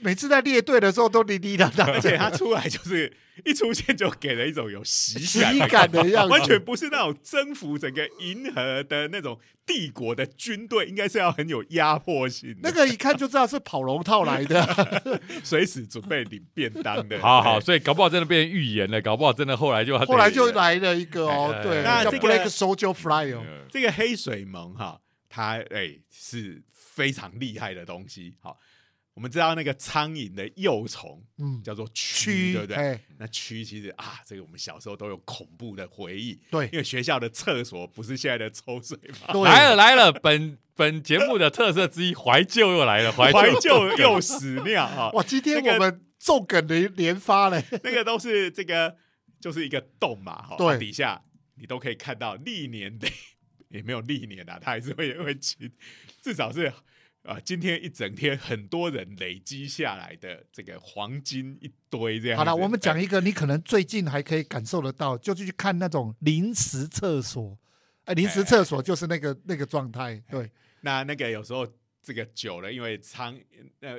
[0.00, 3.12] 每次在列队的时候都滴滴答答而且他出来就是
[3.44, 15.20] 一出现就给人一种有喜喜感的感的样子，完全不是那种征服整个银河的那种帝国的军队，应该是要很有压迫性的，那个一看就知道是跑龙套来的。
[15.44, 17.20] 随时准备领便当的。
[17.20, 28.34] 好好，所以搞不好真的变成预言了，搞不好真的后来就后来就来了一个哦哎，对，叫那这个 Black Soldier Fly 哦，呃这个黑水盟哈，它哎、是非常厉害的东西。
[28.40, 28.56] 好，
[29.16, 32.76] 我们知道那个苍蝇的幼虫嗯，叫做蛆，蛆，对不对？
[32.76, 36.66] 哎，那蛆其实啊，这个我们小时候都有恐怖的回忆，对。
[36.66, 38.94] 因为学校的厕所不是现在的抽水
[39.26, 45.10] 马对，来了来了，本 本节目的特色之一，怀旧又来了，怀怀旧旧又屎尿啊！
[45.16, 48.94] 哇，今天我们纵梗连连发嘞，那个都是这个
[49.40, 51.22] 就是一个洞嘛，哈，底下
[51.54, 53.08] 你都可以看到历年的，
[53.70, 55.72] 也没有历年啊，它还是会会清，
[56.20, 56.70] 至少是
[57.26, 62.38] 啊，今天一整天很多人累积下来的这个黄金一堆这样。
[62.38, 67.58] 好了，我们讲哎一个你可能最近还可以感受得到，就是去看那种临时厕所。
[68.04, 70.48] 哎，临时厕所就是那个那个状态，对，
[70.82, 71.66] 那那个有时候
[72.00, 73.36] 这个久了，因为苍
[73.80, 73.96] 呃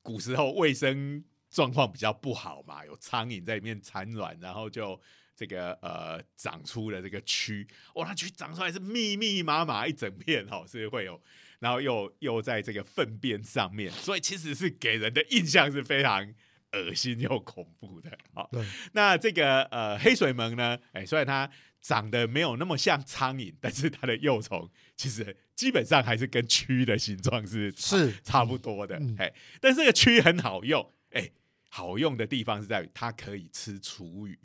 [0.00, 4.98] 古时候卫生状况比较不好嘛，有苍蝇在里面产卵，然后就
[5.36, 11.20] 这个呃长出了这个蛆，哇，那蛆长出来是密密麻麻一整片哦，是会有，
[11.64, 16.34] 然后又又在这个粪便上面，所以其实是给人的印象是非常。
[16.76, 18.50] 恶心又恐怖的，好，
[18.94, 21.48] 那这个呃黑水虻呢，哎，虽然它
[21.80, 28.14] 长得没有那么像苍蝇，但是它的幼虫其实基本上还是跟蛆的形状是差是。
[28.24, 31.30] 差不多的，嗯哎、但是这个蛆很好用，哎，
[31.68, 34.36] 好用的地方是在于它可以吃厨余，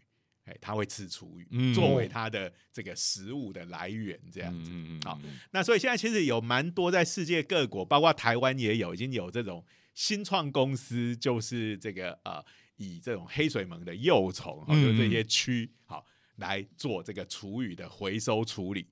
[0.50, 4.72] 哎，它会吃厨余、嗯作为它的这个食物的来源，这这样子。
[4.74, 5.20] 嗯好
[5.52, 12.44] 那所以现在其实有蛮多在世界各国，包括台湾也有，已经有这种新创公司，就是这个呃，
[12.78, 16.06] 以这种黑水虻的幼虫，就是这些蛆，好
[16.38, 18.88] 来做这个厨余的回收处理。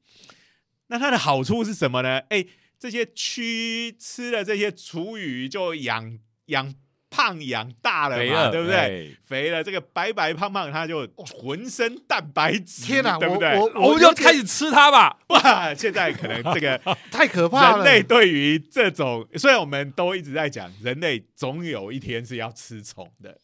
[0.87, 2.19] 那它的好处是什么呢？
[2.29, 2.45] 哎，
[2.77, 6.75] 这些蛆吃了这些厨余，就养养
[7.09, 8.75] 胖养大了嘛，对不对？
[8.75, 13.57] 哎肥了，这个白白胖胖，它就浑身蛋白质，天哪，我对不对？
[13.57, 15.17] 我我们就开始吃它吧。
[15.27, 16.77] 哇，现在可能这个
[17.11, 23.37] 太可怕了，人类对于这种，虽然我们都一直在讲，人类总有一天是要吃虫的，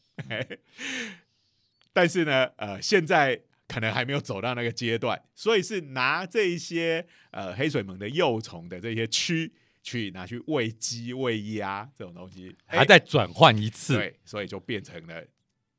[1.92, 9.52] 但是呢，呃，现在可能还没有走到那个阶段，所以是拿这一些呃黑水虻的幼虫的这些蛆
[9.84, 15.24] 去拿去喂鸡、喂鸭这种东西，哎还再转换一次，对，所以就变成了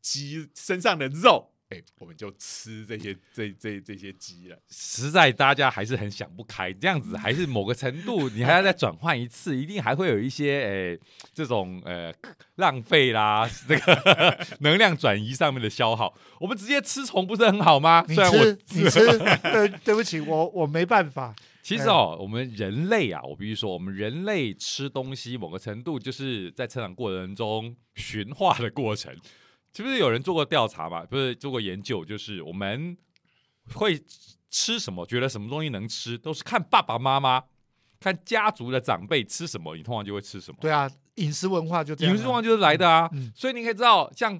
[0.02, 4.58] 鸡身上的肉，哎，我们就吃这些这这这些鸡了。
[4.68, 11.00] 实在大家还是很想不开，这样子还是某个程度，你还要再转换一次，一定还会有一些诶、
[11.32, 12.12] 这种呃
[12.56, 16.14] 浪费啦， 这个能量转移上面的消耗。
[16.38, 18.04] 我们直接吃虫不是很好吗？
[18.06, 29.16] 你虽然我吃你吃，对对不起，我我没办法，其实哦，我们人类啊，我必须说，我们人类吃东西某个程度就是在成长过程中驯化的过程。
[29.72, 31.06] 是不是有人做过调查嘛？
[31.06, 32.94] 不是做过研究，就是我们
[33.72, 33.98] 会
[34.50, 37.42] 吃什么，觉得什么东西能吃，都是看爸爸妈妈、
[37.98, 40.58] 看家族的长辈吃什么，你通常就会吃什么。
[40.60, 42.14] 对啊，饮食文化就这样啊。
[42.14, 44.38] 饮食文化就是来的啊，嗯所以你可以知道，像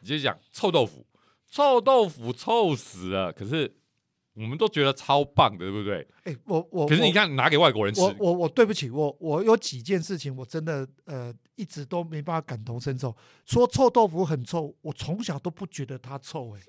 [0.00, 1.06] 你就讲臭豆腐，
[1.48, 3.77] 臭豆腐臭死了，可是
[4.38, 6.06] 我们都觉得超棒的，对不对？
[6.24, 13.14] 哎，我我可是你看拿给外国人吃，我我我对不起，我我有几件事情我真的呃一直都没办法感同身受。
[13.44, 16.60] 说臭豆腐很臭，我从小都不觉得它臭、哎，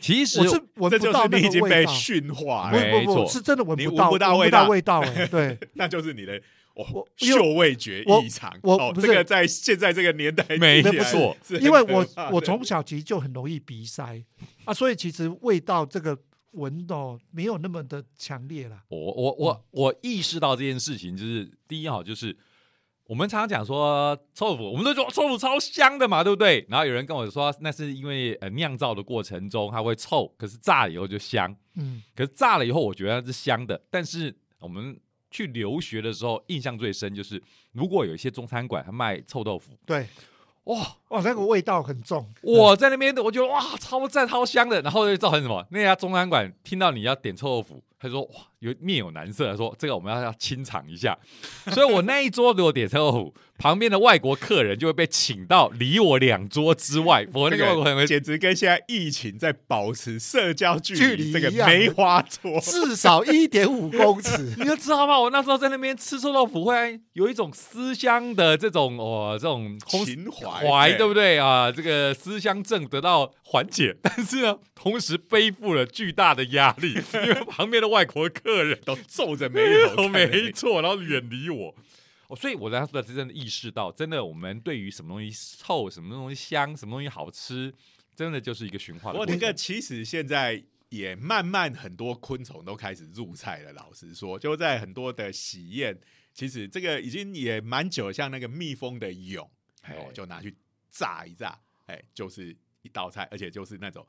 [0.00, 1.92] 其实我是闻不到那你已经被个味道。
[1.92, 3.14] 驯化不了，没错。
[3.16, 6.40] 不不，是真的闻不到，不到味道闻不到味道、哎， 对，那就是你的
[6.74, 8.52] 哦我嗅味觉我异常。
[8.62, 11.36] 我这个在现在这个年代没错。
[11.60, 14.22] 因为我我从小其实就很容易鼻塞。
[14.64, 16.16] 啊，所以其实味道这个
[16.52, 18.82] 闻到没有那么的强烈啦。
[18.88, 22.36] 我我我我意识到这件事情，就是第一哈，就是
[23.04, 26.64] 我们常常讲说臭豆腐，我们都说臭豆腐超香的嘛，对不对？
[26.68, 31.54] 然后有人跟我说，那是因为呃酿造的过程中它会臭，可是炸了以后就香。
[31.74, 33.82] 嗯，可是炸了以后，我觉得它是香的。
[33.90, 34.98] 但是我们
[35.30, 40.06] 去留学的时候，印象最深就是，如果有一些中餐馆它卖臭豆腐，对，
[40.64, 42.26] 哇，哇，那个味道很重。
[42.40, 44.80] 我在那边我觉得哇，超赞超香的。
[44.80, 45.64] 然后就造成什么？
[45.70, 51.16] 那家中餐馆听到你要点臭豆腐，他说哇，有面有难色，他说这个我们要要清场一下。
[51.72, 57.26] 所以我那一桌如果点臭豆腐，旁边的外国客人就会被请到离我两桌之外。
[57.34, 62.58] 我那个外国人会简直跟现在疫情在保持社交距距离这个梅花桌。
[62.60, 64.42] 至少一点五公尺。
[64.58, 65.20] 你就知道吗？
[65.20, 71.70] 我那时候在那边吃臭豆腐，会有一种思乡的这种哦，这种情怀怀，对不对对啊？
[71.70, 79.60] 这个思乡症得到缓解， 但是呢，同时背负了巨大的压力， 因为旁边的外国客人都皱着眉
[79.94, 81.74] 头 没错，然后远离我。
[82.28, 87.72] 哦，所以我那时候真的意识到，真的我们对于什么东西臭、什么东西香、什么东西好吃，
[88.14, 89.34] 真的就是一个循环的过程。
[89.34, 93.72] 不过那个其实现在也慢慢很多昆虫都开始入菜了。
[93.72, 95.98] 老实说，就在很多的喜宴，
[96.32, 99.48] 其实这个已经也蛮久，像那个蜜蜂的蛹，
[99.82, 100.54] 哎哦，就拿去
[100.92, 104.06] 炸一炸，哎，就是一道菜，而且就是那种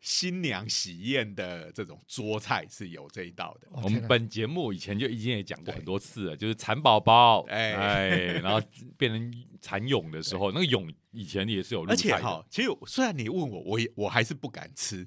[0.00, 3.68] 新娘喜宴的这种桌菜是有这一道的。
[3.70, 7.74] 我们本节目以前就已经也讲过很多次了，就是蚕宝宝，哎。
[7.74, 8.60] 哎然后
[8.96, 15.06] 变成蚕蛹的时候，那个蛹以前也是有入而且哈，其实虽然你问我，我也我还是不敢吃，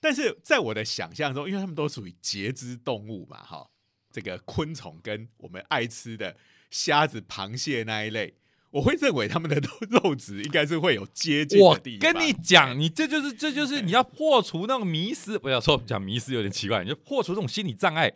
[0.00, 3.70] 但是在我的想象中，因为它们都属于节肢动物嘛，哈，
[4.10, 6.36] 这个昆虫跟我们爱吃的
[6.70, 8.34] 虾子、螃蟹那一类，
[8.72, 9.56] 我会认为他们的
[9.90, 12.12] 肉肉质应该是会有接近的地方。
[12.12, 18.10] 跟你讲，你这就是这就是你要破除那种迷思，不要说讲迷思有点奇怪，你就破除这种心理障碍。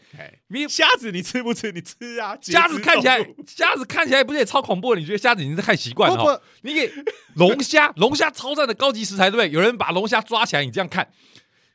[0.69, 1.71] 虾子你吃不吃？
[1.71, 2.37] 你吃啊！
[2.41, 5.01] 虾子看起来虾子看起来不是也超恐怖的？
[5.01, 6.91] 你觉得虾子已经是看习惯了你给
[7.35, 9.51] 龙虾，龙虾超赞的高级食材，对不对？
[9.51, 11.07] 有人把龙虾抓起来，你这样看，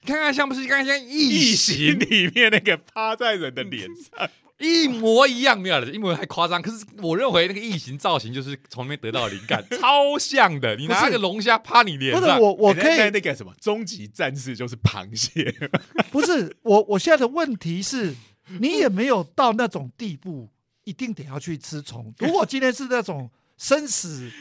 [0.04, 4.28] 看看像不是看看像异形里面那个趴在人的脸上，
[4.62, 6.62] 一模一样，没有了，一模太夸张。
[6.62, 10.76] 可是我认为那个异形造型就是从那边得到灵感， 超像的。
[10.76, 15.54] 你拿那个龙虾趴你脸上，不是我，我可以那个什么终极战士就是螃蟹，
[16.12, 18.16] 不是我，我现在的问题是，
[18.60, 20.50] 你也没有到那种地步，
[20.84, 22.14] 一定得要去吃虫。
[22.20, 24.32] 如果今天是那种生死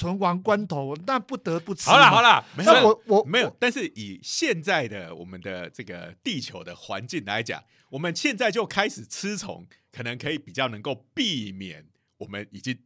[0.00, 1.90] 存亡关头，那不得不吃。
[1.90, 11.84] 好了好，了，没有那我我没有，但是以现在的我们的这个地球的环境来讲，我们现在就开始吃虫，可能可以比较能够避免
[12.16, 12.78] 我们已经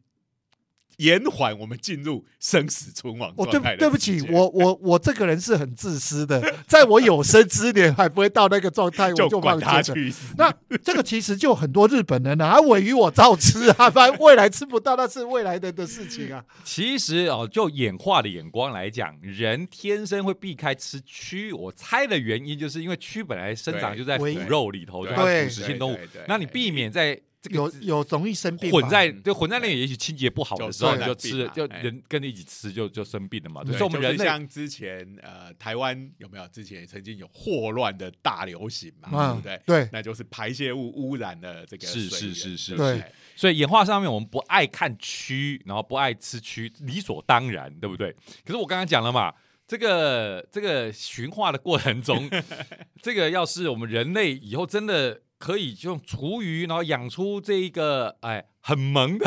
[0.98, 9.58] 延缓我们进入生死存亡我哦对状态的对不起，我我 我这个人是很自私的， 在我有生之年还不会到那个状态， 我就管。
[9.58, 10.34] 他去死。
[10.36, 10.52] 那
[10.82, 16.44] 这个其实就很多日本人啊，他尾鱼我照吃啊，反正未来吃不到，那是未来的的事情啊。
[16.64, 21.56] 其实哦，就演化的眼光来讲，人天生会避开吃蛆。
[21.56, 26.24] 我猜的原因就是因为蛆本来生长就在腐肉里头，对腐食性动物对对对。
[26.28, 29.22] 那你避免在这个有有容易生病，混在嗯。
[29.22, 33.62] 就混在那里，也许清洁不好的时候，就你就吃，就人跟着一起吃就就生病了嘛。
[33.62, 36.48] 对，所以我们人类像之前呃，台湾有没有？
[36.48, 39.60] 之前曾经有霍乱的大流行嘛，对嗯不对？
[39.66, 39.88] 对。
[39.92, 42.76] 那就是排泄物污染了这个是是是是对。
[42.76, 48.10] 不对对所以演化上面，我们不爱看蛆，然后不爱吃蛆，理所当然，对不对？
[48.44, 49.34] 可是我刚刚讲了嘛，
[49.66, 52.30] 这个这个驯化的过程中，
[53.02, 59.26] 这个要是我们人类以后真的可以用厨余，然后养出这一个哎很萌的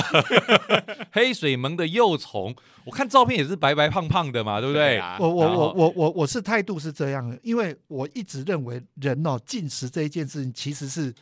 [1.13, 4.95] 黑水萌的幼虫，我看照片也是白白胖胖的嘛，对不对？
[4.95, 11.13] 对啊我我我我我我是态度是这样的，因为我一直认为人哦进食这一件事情其实是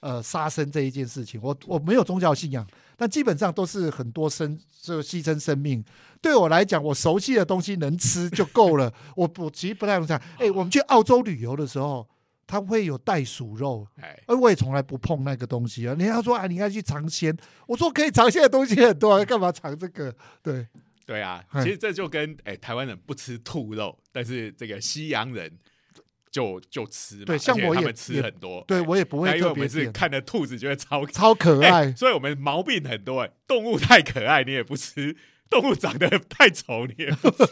[0.00, 5.84] 呃杀生这一件事情，我我没有宗教信仰，但基本上都是很多生就牺牲生命。
[6.20, 8.92] 对我来讲，我熟悉的东西能吃就够了。
[9.14, 12.04] 我我其实不太用想，哎、我们去澳洲旅游的时候。
[12.50, 15.94] 它会有袋鼠肉，哎，而我也从来不碰那个东西啊。
[15.96, 17.36] 人家说啊，你应该去尝鲜，
[17.68, 20.12] 我说可以尝鲜的东西很多、啊，干嘛尝这个？
[20.42, 20.66] 对，
[21.06, 25.48] 对啊，其实这就跟哎台湾人不吃兔肉，但是这个西洋人
[26.28, 28.82] 就就吃嘛，对像我也吃很多，对哎。
[28.82, 31.92] 我也不会因为我们是特别点，看着兔子就会超 超可哎爱。
[31.92, 35.16] 所以我们毛病很多哎，动物太可爱你也不吃，
[35.48, 37.44] 动物长得太丑你也不吃，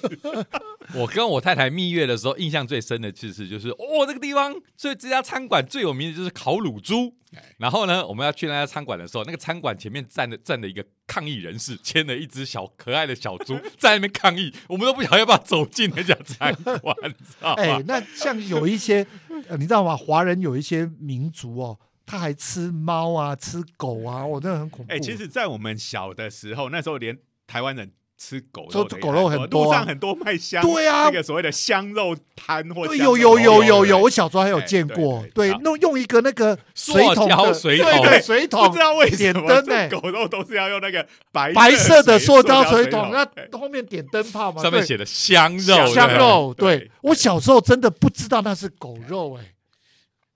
[0.94, 7.42] 我跟我太太蜜月的时候，印象最深的其实就是，哦，这个地方，所以这家餐馆最有名的就是烤乳猪哎。
[7.58, 17.82] 然后呢，我们要去那家餐馆的时候，那个餐馆前面站的站的一个抗议人士，牵了一只小可爱的小猪 在那边抗议，我们都不晓得要不要走进那家餐馆，你知道哎、吗？
[17.86, 19.06] 那像有一些，
[19.48, 19.96] 呃，你知道吗？
[19.96, 24.92] 华人有一些民族哦，他还吃猫啊，吃狗啊，我真的很恐怖。
[24.92, 27.92] 哎，其实，在我们小的时候，那时候连台湾人。
[28.18, 29.66] 吃狗说肉的也狗肉很多啊。
[29.66, 31.04] 路上很多卖香，对啊。
[31.04, 37.86] 那个所谓的香肉摊或对，有有有有有，我小时候还有见过，对弄用一个那个水桶的水桶。
[37.86, 46.52] 对对，水不桶知道为什点么灯哎，这狗肉都是要用那个白白色的塑胶水水桶，那哎后面点灯泡嘛，上面写的香肉，香肉。
[46.52, 49.54] 对对我小时候真的不知道那是狗肉，哎，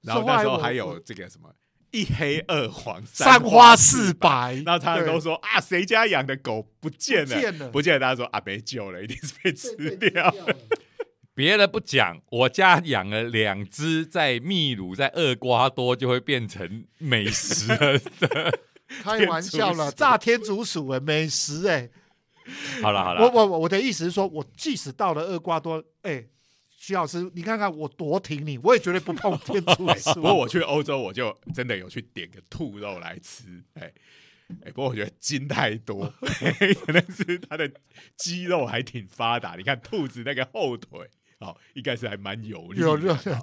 [0.03, 1.49] 然后那时候还有这个什么
[1.92, 7.68] 一黑二黄三花四白，白，然后他们都说啊，谁家养的狗不见了，不见了。
[7.68, 10.24] 不见了，大家说啊，没救了，一定是被吃掉。
[10.24, 10.57] 了。
[11.35, 18.00] 别的不讲，我家养了两只，在秘鲁、在厄瓜多就会变成美食了。
[19.02, 21.88] 开玩笑了，炸天竺鼠哎，美食哎，
[22.83, 26.24] 好了好我了，我我的意思是说，我即使到了厄瓜多，哎，
[26.83, 30.14] 徐老师，你看看我多挺你，我也绝对不碰天竺鼠。
[30.18, 33.92] 不过我去欧洲，我就真的有去点个兔肉来吃，哎。
[34.64, 36.12] 哎，不过我觉得筋太多，
[36.85, 37.71] 可能是它的
[38.16, 39.55] 肌肉还挺发达。
[39.55, 42.97] 你看兔子那个后腿，哦，应该是还蛮有力的，有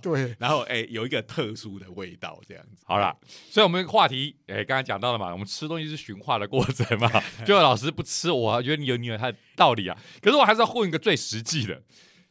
[0.04, 2.84] 对，然后哎，有一个特殊的味道，这样子。
[2.86, 3.18] 好了，
[3.50, 7.10] 所以我们话题，哎，刚才讲到了嘛，我们吃东西是驯化的过程嘛。
[7.48, 9.98] 就老师不吃，我觉得你有你有他的道理啊。
[10.22, 11.82] 可是我还是要混一个最实际的，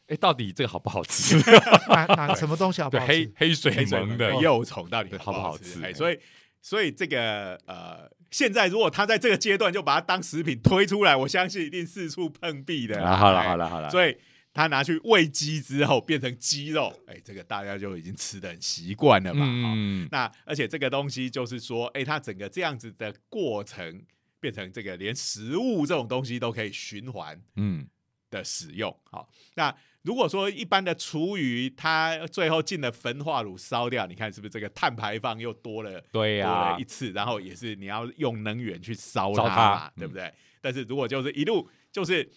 [0.09, 1.37] 哎，到底这个好不好吃？
[1.89, 3.11] 哪哪什么东西好不，好吃？
[3.11, 6.19] 黑黑水黑水虻的的幼虫到底好不好吃哎，所以
[6.61, 13.01] 所以这个呃，现在如果他在这个阶段就把它当食品推出来，我相信一定四处碰壁的。
[13.03, 14.17] 啊，好了哎好了好了，所以
[14.51, 19.45] 他拿去喂鸡之后变成鸡肉，哎，这个大家就已经吃的很习惯了嘛。
[19.45, 24.01] 哦嗯，那而且这个东西就是说，哎，它整个这样子的过程
[24.39, 27.87] 变成这个连食物这种东西都可以循环嗯，
[28.31, 28.93] 的使用。
[29.03, 35.99] 好，那如果说一般的厨余，它最后进了焚化炉烧掉，你看是不是这个碳排放又多了？
[36.11, 40.33] 对多呀了一，次，然后也是你要用能源去烧它嘛，对不对？
[40.61, 42.29] 但是如果就是一路就是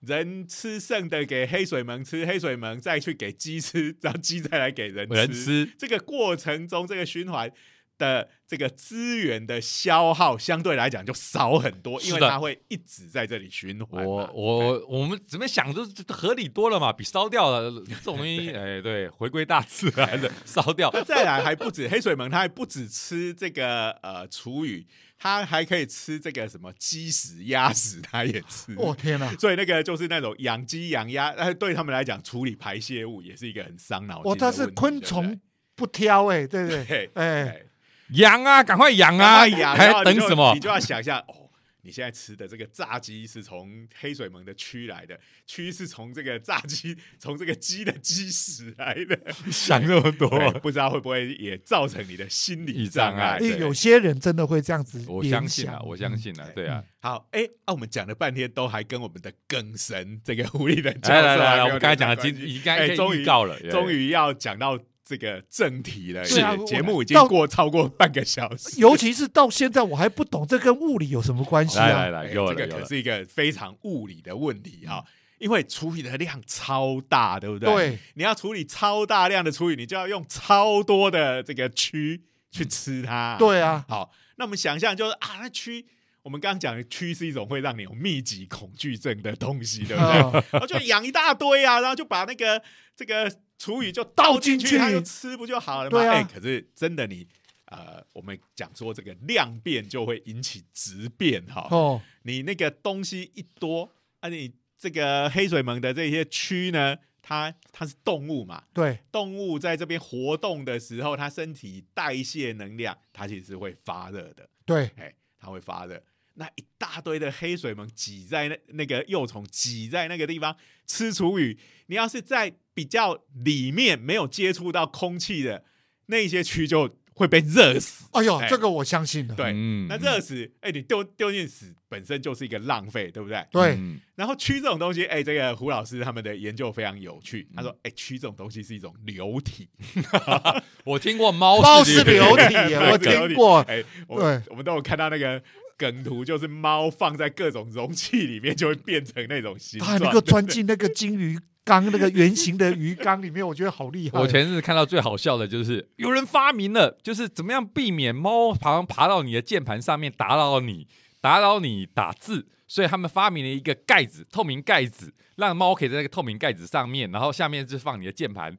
[0.00, 7.50] 人吃剩的给黑水虻吃，黑水虻再去给鸡吃，然后鸡再来给人吃，人吃这个过程中，这个循环
[7.98, 14.04] 的这个资源的消耗相对来讲就少很多，因为它会一直在这里循环。
[14.04, 28.74] 我我我们怎么想都合理多了嘛，比烧掉了这种东西， 哎，对，回归大自然的 烧掉，那再来还不止黑水虻，它还不止吃这个呃厨余，它还可以吃这个什么鸡屎、鸭屎，它也吃。
[28.78, 29.32] 哦天哪！
[29.38, 34.36] 所以那个就是那种养鸡养鸭，呃，对他们来讲，处理排泄物也是一个很伤脑哦。
[34.38, 35.40] 它是昆虫
[35.74, 37.10] 不挑哎，对不对？
[37.14, 37.62] 哎，
[38.10, 40.60] 养啊，赶快养啊，养，还你就等什么你？
[40.60, 41.42] 就要想一下哦。
[41.86, 49.20] 你现在吃的这个炸鸡是从黑水门的蛆来的，蛆是从这个炸鸡 从这个鸡的鸡屎来的，
[49.52, 50.30] 想那么多，
[50.62, 53.38] 不知道会不会也造成你的心理障碍？
[53.38, 56.82] 因为有些人真的会这样子我相信啊，我相信啊，对对啊。
[57.00, 66.36] 好，哎、啊，我们讲了半天，都还跟我们的梗神这个狐狸的教授来来来我们刚才讲的已经刚才哎终于预告了，终于要讲到这个正题了，是
[66.66, 71.86] 节目已经到过超过半个小时，尤其是到现在我还不懂这跟物理有什么关系啊？
[71.86, 75.04] 来来来，哎有了，这个可是一个非常物理的问题哈、
[75.38, 77.70] 因为处理的量超大，对不对？
[77.74, 85.84] 对，你要处理超大量的处理，你就要用超多的这个蛆去吃它。，对啊，好，那我们想象就是啊，那蛆。
[86.22, 90.10] 我们刚刚讲的蛆是一种会让你有密集恐惧症的东西，对不对？
[90.10, 92.62] 啊然后就养一大堆啊，然后就把那个
[92.96, 94.78] 这个厨余就倒倒进去，进去。
[94.78, 95.98] 它就吃不就好了吗？
[95.98, 96.12] 对啊。
[96.14, 97.26] 哎可是真的你
[97.66, 101.66] 呃，我们讲说这个量变就会引起质变哈。
[101.70, 103.90] 哦，你那个东西一多，
[104.20, 116.00] 啊，你这个黑水虻的这些蛆呢，它它是动物嘛，对，动物在这边活动的时候，它身体代谢能量，它其实是会发热的，对，哎，它会发热。
[116.34, 120.54] 那一大堆的黑水虻挤在那那个幼虫挤在那个地方
[120.86, 125.64] 吃厨余，你要是在比较里面没有接触到空气的，
[126.06, 128.04] 那一些蛆就会被热死。
[128.12, 129.34] 哎呦，哎这个我相信的。
[129.36, 133.46] 对，嗯那热死，哎，你丢丢进死本身就是一个浪费，对不对？
[133.52, 137.48] 对，嗯然后蛆这种东西，哎，这个胡老师他们的研究非常有趣。
[137.54, 139.68] 他嗯说，哎，蛆这种东西是一种流体
[140.84, 143.60] 我听过猫猫是流体，我听过。
[143.60, 145.40] 哎，我对我们都有看到那个
[145.76, 154.20] 梗图，就是猫放在各种容器里面，就会变成那种形状，它还能够钻 进那个金鱼缸那个圆形的鱼缸里面，我觉得好厉害。
[154.20, 160.86] 我前日看到最好笑的就是有人发明了，就是怎么样避免猫爬爬到你的键盘上面打扰你，
[161.20, 168.56] 打扰你打字，所以他们发明了一个盖子，透明盖子，让猫可以在那个透明盖子上面，然后下面就放你的键盘。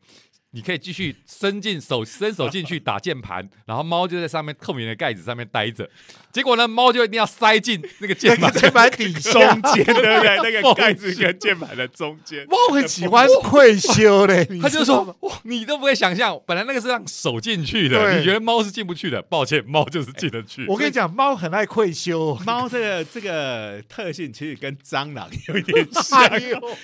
[0.55, 5.87] 你可以继续伸进手 伸手进去打键盘，然后猫就在上面透明的盖子上面待着。
[6.31, 10.37] 结果呢，猫就一定要塞进那个键盘 那个键盘底中下，间，对不对？
[10.43, 14.47] 那个缝盖子跟键盘的中间，猫很喜欢愧羞嘞。
[14.49, 19.21] 你 他就说：“哇，你都不会想象，本来那个是让手进去的，你觉得猫是进不去的？
[19.23, 20.65] 抱歉，猫就是进得去。
[20.67, 22.35] 我跟你讲，猫很爱愧羞。
[22.45, 26.29] 猫这个这个特性其实跟蟑螂有一点像。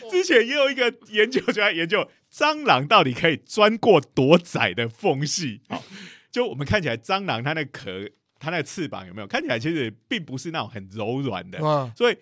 [0.09, 5.61] 之前也有一个研究就在研究蟑螂到底可以钻过多窄的缝隙。
[5.69, 5.83] 好，
[6.31, 8.09] 就我们看起来蟑螂它那壳、
[8.39, 12.17] 它那翅膀有没有看起来其实并不是那种很柔软的，啊，所以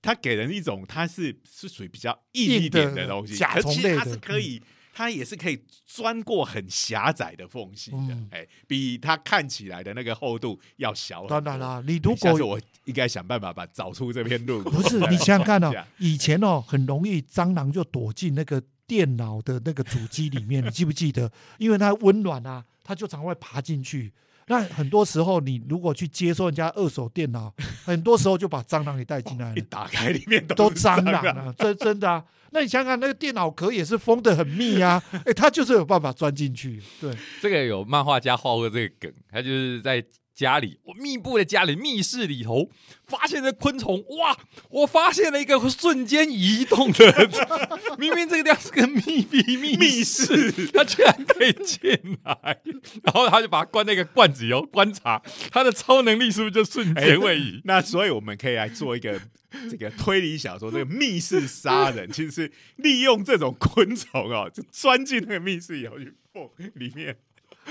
[0.00, 4.62] 它给人一种它是是属于比较硬一点的东西，甲虫类的是可以。
[4.94, 11.26] 它也是可以钻过很狭窄的缝隙的，哎、嗯比它看起来的那个厚度要小。
[11.26, 14.74] 当然啦，你如果我应该想办法把找出这篇论文。
[14.74, 21.30] 不是你想想看哦， 以前哦很容易蟑螂就躲进那个电脑的那个主机里面， 你记不记得？
[21.58, 24.12] 因为它温暖啊，它就常会爬进去。
[24.48, 27.54] 那很多时候，你如果去接收人家二手电脑，
[27.84, 32.24] 很多时候就把蟑螂给带进来了，一打开里面都蟑蟑螂啊，这真的啊。
[32.50, 36.82] 那你想想，那个电脑壳也是封的很密啊， 哎，它就是有办法钻进去。
[37.00, 40.04] 对，这个有漫画家画过这个梗，他就是在
[40.42, 42.68] 家里，我密布的家里密室里头
[43.06, 44.36] 发现了昆虫，哇！
[44.70, 47.30] 我发现了一个瞬间移动的，
[47.96, 50.66] 明明这个地方是个密闭密密室，室。
[50.72, 52.60] 他居然可以进来，
[53.04, 55.22] 然后他就把它关那个罐子里头观察，
[55.52, 57.60] 他的超能力是不是就瞬间位移？
[57.64, 59.20] 那所以我们可以来做一个
[59.70, 67.16] 这个推理小说，这个密室杀人其实是利用这种昆虫哦，就钻进那个密室以后去缝里面。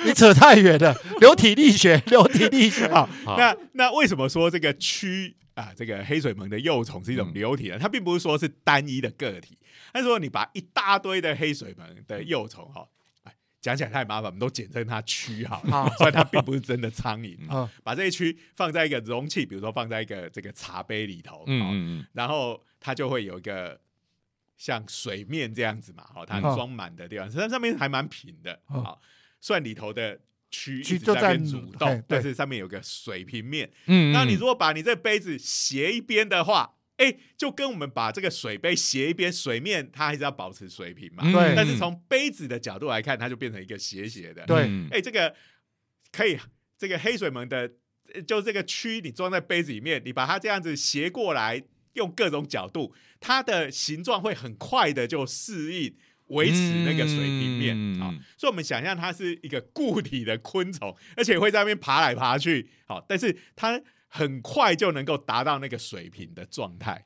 [0.05, 2.87] 你扯太远了，流体力学， 流体力学。
[2.89, 3.37] 好，好。
[3.37, 7.77] 那那为什么说这个蛆啊，这个黑水虻的幼虫是一种嗯流体呢？
[7.79, 9.57] 它并不是说是单一的个体，
[9.93, 12.87] 它说你把一大堆的黑水虻的幼虫哈、
[13.23, 15.71] 哎，讲起来太麻烦，我们都简称它蛆好了。
[15.71, 15.89] 好。
[15.97, 17.37] 虽然它并不是真的苍蝇
[17.83, 23.79] 把这些蛆放在一个容器，比如说放在一个这个茶杯里头，嗯哦嗯嗯，然后它就会有一个
[24.57, 29.01] 像水面这样子嘛，好，它嗯装满的地方，它上面还蛮平的，嗯好，
[29.41, 30.19] 虽然里头的
[30.51, 33.69] 蛆一蛆就直在蠕嘿动，但是上面有个水平面。
[33.87, 41.23] 嗯那你如果把你这杯子斜一边的话，哎，就跟我们把这个水杯斜一边，水面它还是要保持水平嘛。
[41.25, 44.45] 嗯对但是从杯子的角度来看，它就变成一个斜斜的。
[44.45, 45.33] 对嗯哎，这个
[46.11, 46.37] 可以，
[46.77, 47.71] 这个黑水虻的，
[48.13, 51.63] 呃就这个蛆，你装在杯子里面，你把它这样子斜过来，
[51.93, 55.95] 用各种角度，它的形状会很快的就适应。
[56.31, 67.05] 维持那个水平面啊、嗯所以我们想象它是一个固体的昆虫，而且会在那边爬来爬去，好，但是它很快就能够达到那个水平的状态。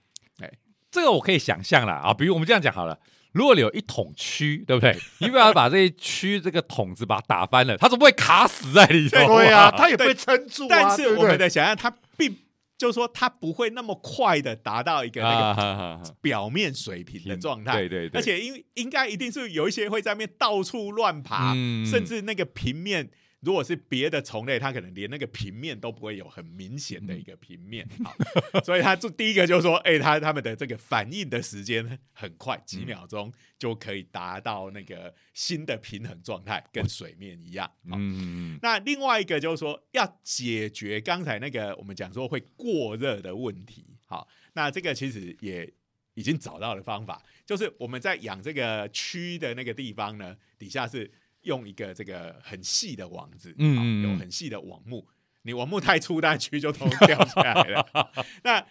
[0.89, 2.97] 这个我可以想象了啊，比如我们这样讲好了。
[3.33, 4.97] 如果你有一桶蛆，对不对？
[5.19, 10.67] 你不要把这一蛆这个桶子把它打翻了，它总不会卡死在里头、对啊，它它也不会撑住啊。
[10.69, 12.33] 但是我们的想象，它并
[12.77, 17.73] 就是说它不会那么快的达到一个那个表面水平的状态。
[17.79, 21.85] 对对对，而且应应该一定是有一些会在那边到处乱爬，嗯。
[21.85, 23.09] 甚至那个平面，
[23.45, 27.87] 如果是别的虫类，它可能连那个平面都不会有很明显的一个平面。
[28.03, 28.13] 好，
[28.65, 37.67] 所以它就第一个就是说，哎、它它们的这个反应的时间很快，几秒钟就可以达到那个新的平衡状态，跟水面一样。
[37.87, 43.85] 好嗯，那另外一个就是说，要解决刚才那个我们讲说会过热的问题。
[44.07, 45.71] 好，那这个其实也
[46.15, 51.11] 已经找到了方法，就是我们在养这个蛆的那个地方呢，底下是
[51.45, 55.07] 用一个这个很细的网子，嗯有很细的网目。
[55.43, 58.11] 你网目太粗，那蛆就通通掉下来了。
[58.43, 58.65] 那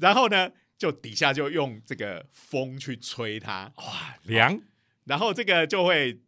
[0.00, 4.60] 然后呢，就底下就用这个风去吹它，哇凉
[5.04, 6.20] 然后这个就会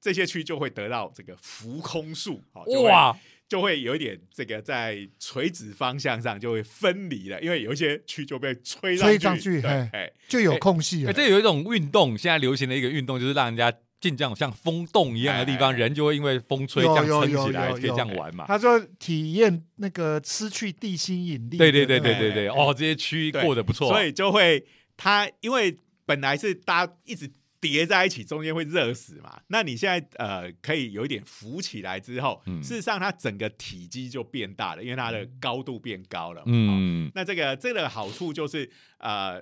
[0.00, 2.42] 这些蛆就会得到这个浮空术，
[2.84, 3.16] 哇，
[3.48, 11.12] 就会有一点这个在垂直方向上就会分离了，因为有一些蛆就被吹吹上去，对上去，哎，就有空隙哎、了。
[11.12, 13.72] 这有一种运动，现在流行的一个运动就是让人家
[14.02, 18.44] 进这样像风洞一样的地方，人就会因为风吹这有样撑起来，可以这样玩嘛。
[18.48, 21.56] 他说体验那个失去地心引力。
[21.56, 27.30] 对对对对对对，哦，这些区对过得不错啊，所以就会它因为本来是大家一直
[27.60, 29.40] 叠在一起，中间会热死嘛。
[29.46, 36.40] 那你现在呃可以有一点浮起来之后，嗯事实上它整个体积就变大了，因为它的高度变高了。
[36.40, 39.40] 哦嗯，那这个这个好处就是呃，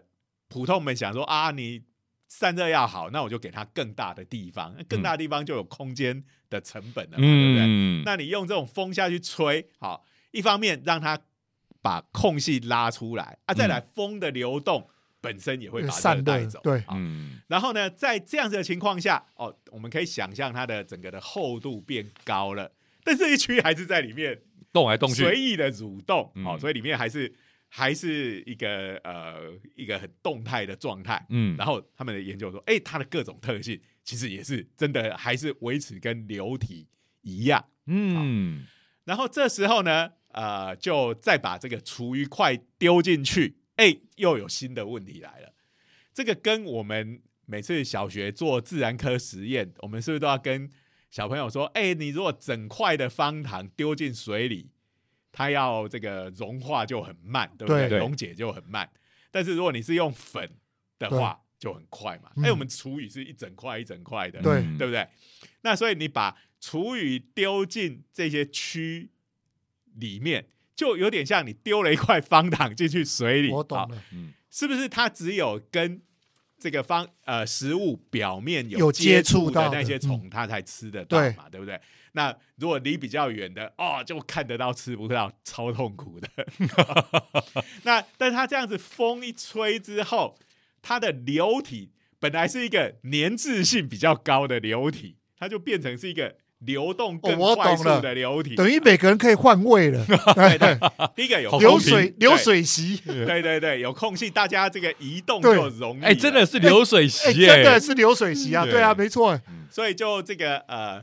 [0.48, 1.80] 普通们想说啊，你
[2.32, 7.64] 散热要好，那我就给它更大的地方，那更大的地方就有空间的成本了嘛，对不对？
[7.66, 11.20] 嗯，那你用这种风下去吹，好，一方面让它
[11.82, 14.88] 把空隙拉出来啊，再来风的流动
[15.20, 16.80] 本身也会把热散带走，热对。
[16.86, 16.94] 好。
[16.96, 17.40] 嗯。
[17.48, 22.70] 然后呢，在这样子的情况下，哦，我们可以想象它的整个的厚度变高了，
[23.02, 24.40] 但这一区还是在里面
[24.72, 26.46] 动来动去，随意的蠕动，嗯。
[26.46, 27.34] 哦，所以里面还是
[27.72, 31.24] 还是一个呃一个很动态的状态。
[31.30, 36.88] 嗯，然后他们的研究说，哎，它的各种特性其实也是真的，还是维持跟流体
[37.22, 37.64] 一样。
[37.86, 38.66] 嗯，
[39.04, 45.54] 然后这时候呢，呃，就再把这个厨余块丢进去，哎，又有新的问题来了。
[46.12, 50.68] 这个跟我们每次小学做自然科实验，我们是不是都要跟
[51.08, 54.70] 小朋友说，哎，你如果整块的方糖丢进水里，
[55.32, 57.88] 它要这个融化就很慢，对不对？
[57.88, 58.88] 对溶解就很慢。
[59.30, 60.50] 但是如果你是用粉
[60.98, 62.30] 的话，就很快嘛。
[62.36, 65.06] 嗯哎，我们厨余是一整块一整块的，对不对？
[65.62, 69.10] 那所以你把厨余丢进这些区
[69.96, 74.88] 里面，就有点像你丢了一块方糖进去水里，好我懂了，嗯是不是？
[74.88, 76.02] 它只有跟
[76.58, 81.80] 这个方呃食物表面有接接触的那些虫，它才吃得到对嘛，对不对？
[82.12, 86.28] 那如果离比较远的，哦，就看得到吃不到，超痛苦的。
[87.84, 90.36] 那但它这样子风一吹之后，
[90.82, 98.54] 它的流体本来是一个粘滞性比较高的流体，它就变成是一个流动更快速的流体。
[98.54, 100.04] 等于每个人可以换位了，
[100.34, 100.78] 对对，
[101.16, 106.06] 第一个有流水流，水席，对对对对，有空隙，大家这个移动就容易了。
[106.08, 109.40] 哎，真的是流水哎，席真的，是流水席啊，对对啊，没错，
[109.70, 111.02] 所以就这个呃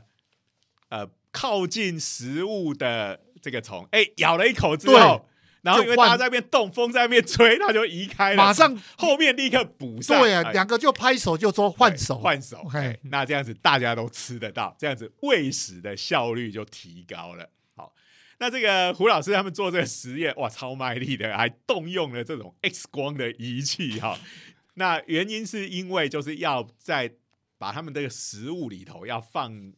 [0.88, 5.28] 呃靠近食物的这个虫，哎，咬了一口之后，
[5.62, 17.48] 然后因为大家在那边动，风在那边吹，它就移开了，马上后面立刻补上，对啊，哎两个就拍手就说换手，换手，嘿哎那这样子大家都吃得到，这样子喂食的效率就提高了。
[17.76, 17.92] 好，
[18.38, 24.18] 那这个胡老师他们做这个实验，哇，超卖力的，还动用了这种 X 光的仪器哈。
[24.74, 27.12] 那原因是因为就是要在
[27.58, 29.72] 把他们这个食物里头要放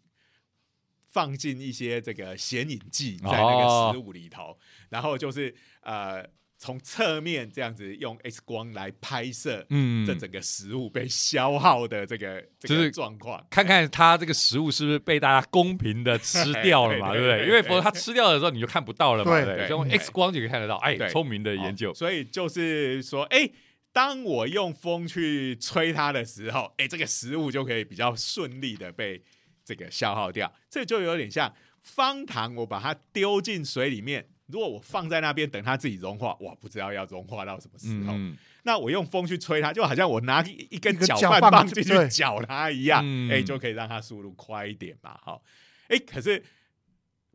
[1.11, 4.57] 放进一些这个显影剂在那个食物里头，
[4.89, 6.25] 然后就是呃
[6.57, 13.45] 从侧面这样子用 X 光来拍摄嗯这整个食物被消耗的这个这个就是状况。
[13.51, 17.47] 看看它这个食物是不是被大家公平的吃掉了嘛，对对不对？
[17.49, 20.77] 因为否则它吃掉的时候你就看不到了嘛，对用 X 光就可以看得到。
[20.77, 23.51] 哎，对聪明的研究哦，所以就是说，哎、
[23.91, 29.23] 当我用风去吹它的时候，哎、这个食物就可以比较顺利的被
[29.65, 30.53] 这个消耗掉。
[30.69, 31.53] 这就有点像
[31.83, 38.13] 方糖，我把它丢进水里面，如果我放在那边等它自己融化，哇，不知道要融化到什么时候。
[38.15, 43.01] 嗯，那我用风去吹它，就好像我拿一一根搅拌棒进去对搅它一样，
[43.31, 45.19] 哎、嗯就可以让它速度快一点嘛。
[45.23, 45.43] 好，
[45.89, 46.43] 哎、可是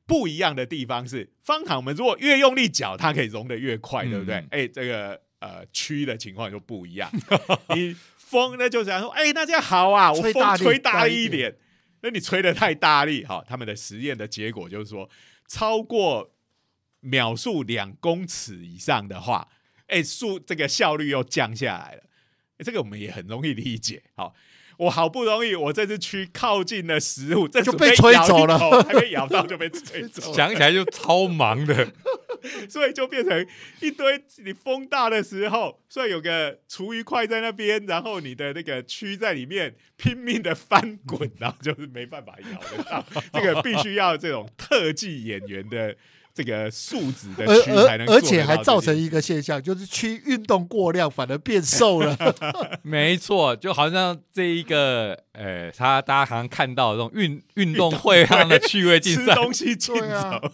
[0.05, 4.45] 不一样的地方是，方糖我们如果越用力搅，它可以融得越快，嗯对不对？
[4.51, 7.09] 哎、这个呃区的情况就不一样。
[7.75, 11.55] 你风呢，就想说，哎、那这样好啊，我风吹大一点。
[12.05, 15.09] 那你吹的太大力，好，他们的实验的结果就是说，
[15.47, 16.31] 超过
[16.99, 19.47] 秒速两公尺以上的话，
[19.87, 22.03] 哎、速这个效率又降下来了。
[22.57, 24.03] 哎这个我们也很容易理解。
[24.13, 24.35] 好，
[24.77, 31.87] 我好不容易我这只蛆靠近了食物，这就被吹走了，还没咬到就被吹走了， 想起来就超忙的，
[32.69, 33.45] 所以就变成
[33.81, 34.23] 一堆。
[34.43, 43.05] 你风大的时候，所以有个厨余块在那边，然后你的那个蛆在里面拼命的翻滚，然后就是没办法咬得到。
[43.33, 45.95] 这个必须要这种特技演员的
[46.35, 52.13] 这个素质的而蛆才能而而且还造成一个现象，就是区运动过量反而变瘦了。
[52.83, 60.51] 没错，就好像这一个，呃，他大家好像看到的这种运运动会上的趣味竞赛 吃赛，东西竞对啊走。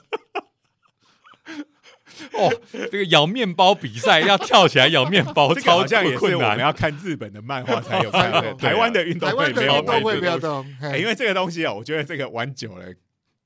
[2.38, 6.52] 哦，这个咬面包比赛要跳起来咬面包，这个超好像也是困难。
[6.52, 12.86] 我们要看日本的漫画才有看的，对台湾的运动台湾的会没有运动会这个东西没有动，哎因为这个东西啊，我觉得这个玩久了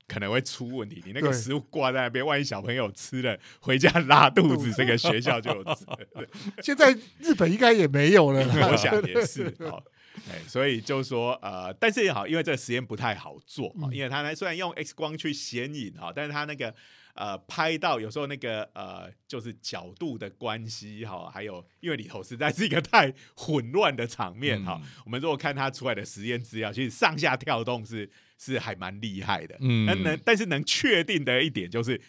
[0.08, 1.02] 可能会出问题。
[1.04, 6.28] 你那个食物挂在那边，万一小朋友吃了回家拉肚子，这个学校就有责任。
[6.62, 8.40] 现在日本应该也没有了。
[8.70, 9.54] 我想也是。
[9.68, 9.82] 好，
[10.30, 16.74] 哎，所以就说呃，但是也好，因为这个实验不太好做啊，嗯因为它呢虽然用 X 光去显影啊，但是它那个
[17.16, 24.88] 呃拍到有时候那个呃就是角度的关系哈，还有因为里头实在是一个太混乱的场面哈，嗯。
[25.04, 28.08] 我们如果看它出来的实验资料，其实上下跳动是
[28.38, 29.86] 是还蛮厉害的，嗯。
[29.86, 32.00] 那能但是能确定的一点就是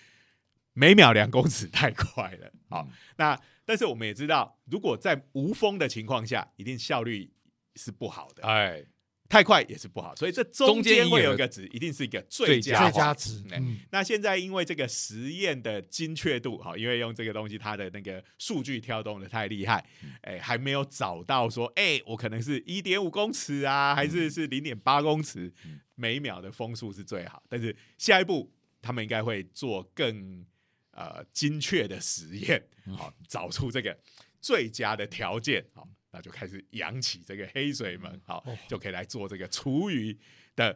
[0.74, 2.88] 每秒两公尺太快了，好，
[3.18, 7.32] 那但是我们也知道，如果在无风的情况下，一定效率
[7.76, 8.86] 是不好的，哎，
[9.30, 13.44] 太快也是不好，所以这中中间间会有有一个值，一定是一个最最佳最佳值，
[13.92, 19.86] 那现在因为这个实验的精确度，哈，因为用这个东西，它的那个数据跳动的太厉害，
[20.22, 25.80] 哎，还没有找到说，哎，我可能是一点五公尺啊，还是是零点八公尺嗯。
[26.00, 27.42] 每秒的风速是最好。
[27.50, 28.54] 但是下一步
[28.84, 30.46] 他们应该会做更
[30.92, 32.64] 呃精确的实验，
[32.96, 33.98] 好，找出这个
[34.40, 40.18] 最佳的条件，好，那就开始扬起这个黑水门，好哦，就可以来做这个厨余
[40.56, 40.76] 的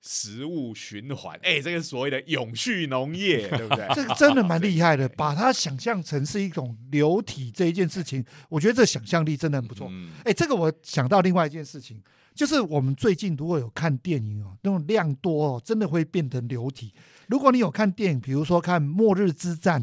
[0.00, 1.38] 食物循环。
[1.42, 3.86] 哎、这个所谓的永续农业，对不对？
[3.94, 9.86] 这个真的蛮厉害的，把它想象成是一种流体这一件事情，我觉得这想象力真的很不错。
[9.90, 12.02] 嗯哎，这个我想到另外一件事情，
[12.34, 16.94] 就是我们最近如果有看电影哦，那种量多哦，真的会变成流体。
[17.28, 19.82] 如果你有看电影，比如说看《末日之战》，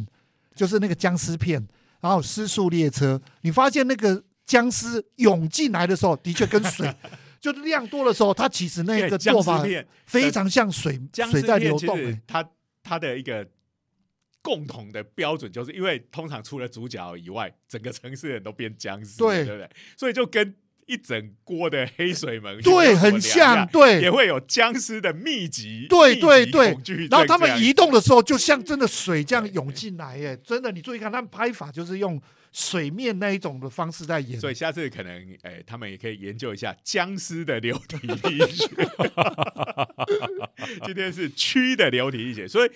[0.56, 1.68] 就是那个僵尸片，
[2.02, 6.92] 然后《失速列车》，你发现那个僵尸涌进来的时候，的确跟水，
[7.40, 9.64] 就是量多的时候，它其实那个做法
[10.06, 12.00] 非常像水水在流动。
[12.26, 12.50] 它
[12.82, 13.46] 它的一个
[14.42, 19.70] 共同的标准，就是因为通常除了主角以外，整个城市人都变僵尸了，对对不对？
[19.98, 26.68] 所以就跟一整锅的黑水门对，很像像，，对，也会有僵尸的密集，对对对
[27.12, 30.40] 然后他们移动的时候，就像真的水这样涌进来，耶！
[30.42, 32.22] 真的，你注意看，他们拍法就是用
[32.58, 34.40] 水面那一种的方式在演。
[34.40, 38.68] 所以下次可能，哎、他们也可以研究一下僵尸的流体力学。
[40.84, 42.72] 今天是蛆的流体力学，所以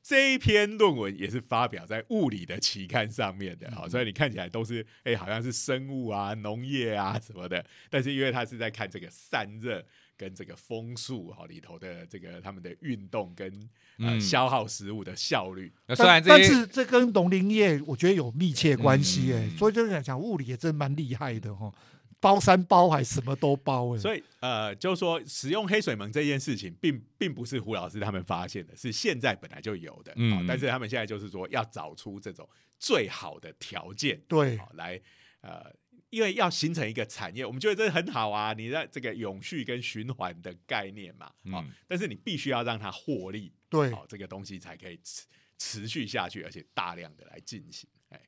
[0.00, 3.68] 这一篇论文也是发表在物理的期刊上面的。
[3.72, 9.84] 好，所以你看起来都是，哎、好像是生物啊、农业啊什么的，但是因为他是在看这个散热
[10.16, 13.50] 跟这个风速哈里头的这个他们的运动跟
[13.98, 15.72] 呃、嗯消耗食物的效率。
[15.86, 21.72] 那虽然但但是这跟农林业我觉得有密切关系，哎、嗯所以就是讲讲物理也真蛮厉害的哈，
[22.20, 30.12] 包山包海什么都包，哎，所以呃，就是说使用黑水门这件事情，并并不是胡老师他们发现的，是现在本来就有的。
[30.16, 32.48] 嗯嗯，但是他们现在就是说要找出这种
[32.78, 35.00] 最好的条件，对好来
[35.40, 35.72] 呃。
[36.14, 43.90] 因为要形成一个产业，我们觉得这很好啊，你在这个永续跟循环的概念嘛，啊、嗯但是你必须要让它获利，对。
[43.90, 45.26] 好、这个东西才可以持
[45.58, 47.88] 持续下去，而且大量的来进行。
[48.10, 48.20] 哎，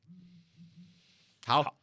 [1.44, 1.78] 好，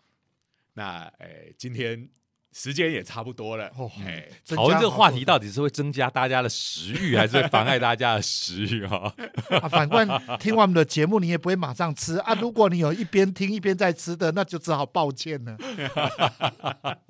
[0.74, 2.10] 那哎，今天
[2.54, 9.14] 时间也差不多了，哦哎，增讨论这个话题到底是会增加大家的食欲，还是会妨碍大家的食欲啊？
[9.62, 10.08] 啊，反观
[10.40, 12.36] 听完我们的节目，你也不会马上吃啊。
[12.36, 15.58] 如果你有一边听一边在吃的，那就只好抱歉了。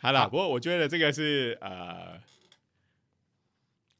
[0.00, 2.18] 好了，不过我觉得这个是呃，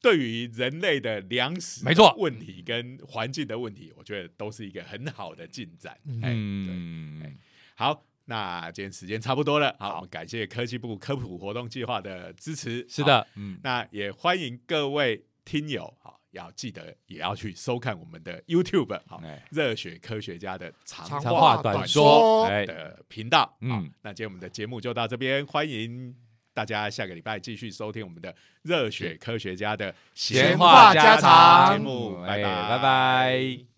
[0.01, 5.95] 对于人类的粮食没错问题跟环境的问题，我觉得都是一个很好的进展。
[6.05, 7.37] 嗯哎，对，嗯，
[7.75, 12.87] 好，那今天时间差不多了，好，我们感谢科技部科普活动计划的支持。
[12.87, 23.57] 是的，嗯，那也欢迎各位听友，好，要记得也要去收看我们的 YouTube，好，哎，热血科学家的长话话短短说，的频道。
[23.59, 26.15] 嗯嗯，那今天我们的节目就到这边，欢迎
[26.53, 33.70] 大家下个礼拜继续收听我们的热血科学家的闲话话家家常常节目，哎拜拜拜拜。